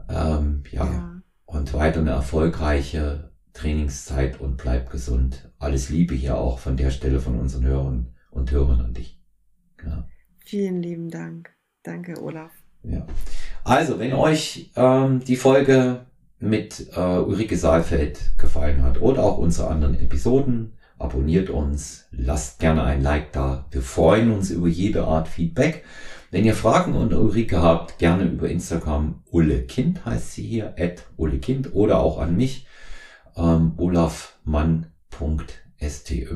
[0.07, 0.85] Ähm, ja.
[0.85, 1.21] ja.
[1.45, 5.49] Und weiter eine erfolgreiche Trainingszeit und bleib gesund.
[5.57, 9.19] Alles Liebe hier auch von der Stelle von unseren Hörern und Hörern an dich.
[9.83, 10.07] Ja.
[10.45, 11.49] Vielen lieben Dank.
[11.81, 12.51] Danke, Olaf.
[12.83, 13.07] Ja.
[13.63, 16.05] Also, wenn euch ähm, die Folge
[16.41, 22.83] mit äh, Ulrike Saalfeld gefallen hat oder auch unsere anderen Episoden, abonniert uns, lasst gerne
[22.83, 23.65] ein Like da.
[23.71, 25.83] Wir freuen uns über jede Art Feedback.
[26.29, 31.03] Wenn ihr Fragen und Ulrike habt, gerne über Instagram Ulle Kind heißt sie hier, at
[31.17, 32.67] Ulle Kind oder auch an mich
[33.35, 33.73] ähm,
[35.81, 36.27] olafmann.sty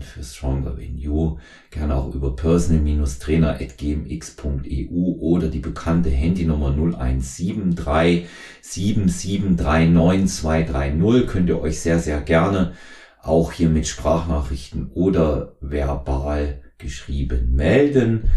[0.00, 1.36] für Stronger Than You.
[1.70, 8.26] Gerne auch über personal-trainer.gmx.eu oder die bekannte Handynummer 0173
[8.62, 12.74] 7739230 könnt ihr euch sehr, sehr gerne
[13.22, 18.30] auch hier mit Sprachnachrichten oder verbal geschrieben melden.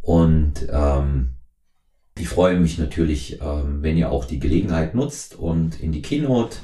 [0.00, 1.34] Und ähm,
[2.18, 6.56] ich freue mich natürlich, ähm, wenn ihr auch die Gelegenheit nutzt und in die Keynote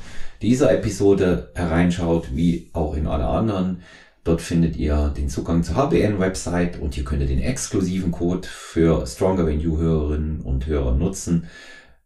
[0.43, 3.83] dieser Episode hereinschaut, wie auch in alle anderen.
[4.25, 9.07] Dort findet ihr den Zugang zur HBN-Website und hier könnt ihr den exklusiven Code für
[9.07, 11.49] Stronger Than You Hörerinnen und Hörer nutzen.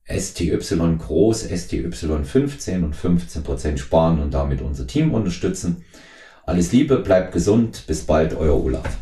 [0.08, 0.58] STY
[0.98, 5.84] groß, STY 15 und 15% sparen und damit unser Team unterstützen.
[6.44, 8.98] Alles Liebe, bleibt gesund, bis bald, euer Olaf.